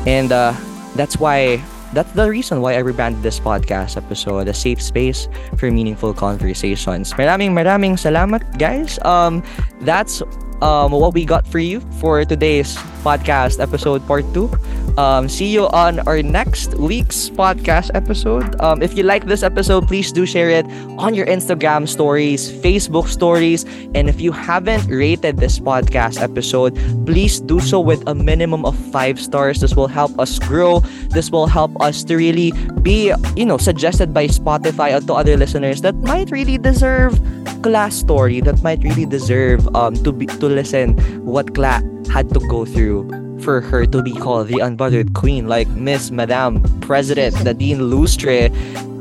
And 0.10 0.32
uh, 0.32 0.58
that's 0.98 1.22
why 1.22 1.62
that's 1.94 2.12
the 2.14 2.30
reason 2.30 2.62
why 2.62 2.76
I 2.76 2.80
rebranded 2.80 3.24
this 3.24 3.40
podcast 3.40 3.98
episode 3.98 4.48
a 4.48 4.54
safe 4.54 4.82
space 4.82 5.28
for 5.58 5.72
meaningful 5.72 6.14
conversations. 6.14 7.14
Maraming 7.14 7.52
maraming 7.52 7.96
salamat 8.00 8.44
guys. 8.58 9.00
Um 9.04 9.44
that's 9.82 10.24
um, 10.62 10.92
what 10.92 11.14
we 11.14 11.26
got 11.26 11.48
for 11.48 11.60
you 11.60 11.82
for 12.00 12.24
today's 12.26 12.76
podcast 13.06 13.60
episode 13.60 14.06
part 14.08 14.26
two. 14.34 14.52
Um, 14.98 15.30
see 15.30 15.54
you 15.54 15.70
on 15.70 16.00
our 16.10 16.24
next 16.24 16.74
week's 16.76 17.30
podcast 17.30 17.92
episode. 17.94 18.60
Um, 18.60 18.82
if 18.82 18.98
you 18.98 19.04
like 19.04 19.26
this 19.26 19.44
episode, 19.44 19.88
please 19.88 20.12
do 20.12 20.26
share 20.26 20.50
it 20.50 20.66
on 20.98 21.14
your 21.14 21.28
Instagram 21.28 21.88
stories, 21.88 22.52
Facebook 22.52 23.08
stories, 23.08 23.64
and 23.94 24.10
if 24.10 24.20
you 24.20 24.32
haven't 24.32 24.90
rated 24.90 25.38
this 25.38 25.60
podcast 25.60 26.20
episode, 26.20 26.74
please 27.06 27.40
do 27.40 27.60
so 27.60 27.80
with 27.80 28.02
a 28.08 28.16
minimum 28.16 28.66
of 28.66 28.76
five 28.92 29.22
stars. 29.22 29.62
This 29.62 29.76
will 29.76 29.88
help 29.88 30.18
us 30.20 30.40
grow. 30.40 30.80
This 31.14 31.30
will 31.30 31.46
help 31.46 31.80
us 31.80 32.04
to 32.06 32.18
really 32.18 32.52
be, 32.82 33.14
you 33.36 33.46
know, 33.46 33.58
suggested 33.58 34.14
by 34.14 34.26
Spotify 34.28 34.98
or 34.98 35.06
to 35.06 35.14
other 35.14 35.38
listeners 35.38 35.82
that 35.82 35.94
might 36.02 36.32
really 36.32 36.58
deserve 36.58 37.14
Class 37.62 37.96
story 37.96 38.42
that 38.42 38.62
might 38.64 38.84
really 38.84 39.06
deserve 39.06 39.68
um 39.76 39.96
to 40.04 40.12
be 40.12 40.26
to 40.26 40.48
listen 40.48 40.98
what 41.26 41.54
Cla 41.56 41.82
had 42.12 42.30
to 42.34 42.40
go 42.48 42.66
through 42.66 43.10
for 43.42 43.62
her 43.62 43.86
to 43.86 44.02
be 44.02 44.14
called 44.14 44.48
the 44.48 44.60
unbothered 44.60 45.14
queen, 45.14 45.48
like 45.48 45.68
Miss 45.70 46.12
Madame 46.12 46.62
President 46.82 47.38
Nadine 47.44 47.90
Lustre. 47.90 48.50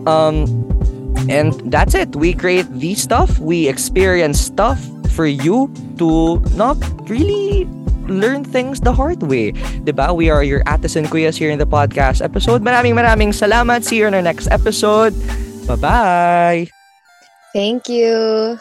Um, 0.06 0.46
and 1.28 1.54
that's 1.72 1.94
it. 1.94 2.14
We 2.14 2.34
create 2.34 2.68
these 2.70 3.02
stuff. 3.02 3.38
We 3.38 3.68
experience 3.68 4.38
stuff 4.40 4.78
for 5.10 5.26
you 5.26 5.72
to 5.98 6.38
not 6.54 6.76
really 7.08 7.64
learn 8.06 8.44
things 8.44 8.80
the 8.80 8.92
hard 8.92 9.22
way. 9.22 9.52
Diba? 9.82 10.14
We 10.14 10.30
are 10.30 10.44
your 10.44 10.62
Ates 10.68 10.94
and 10.94 11.08
Kuyas 11.08 11.36
here 11.36 11.50
in 11.50 11.58
the 11.58 11.66
podcast 11.66 12.22
episode. 12.22 12.62
Maraming 12.62 12.94
maraming 12.94 13.32
salamat. 13.34 13.82
See 13.82 13.98
you 13.98 14.06
in 14.06 14.14
our 14.14 14.22
next 14.22 14.46
episode. 14.48 15.14
Bye-bye. 15.66 16.75
Thank 17.56 17.88
you. 17.88 18.60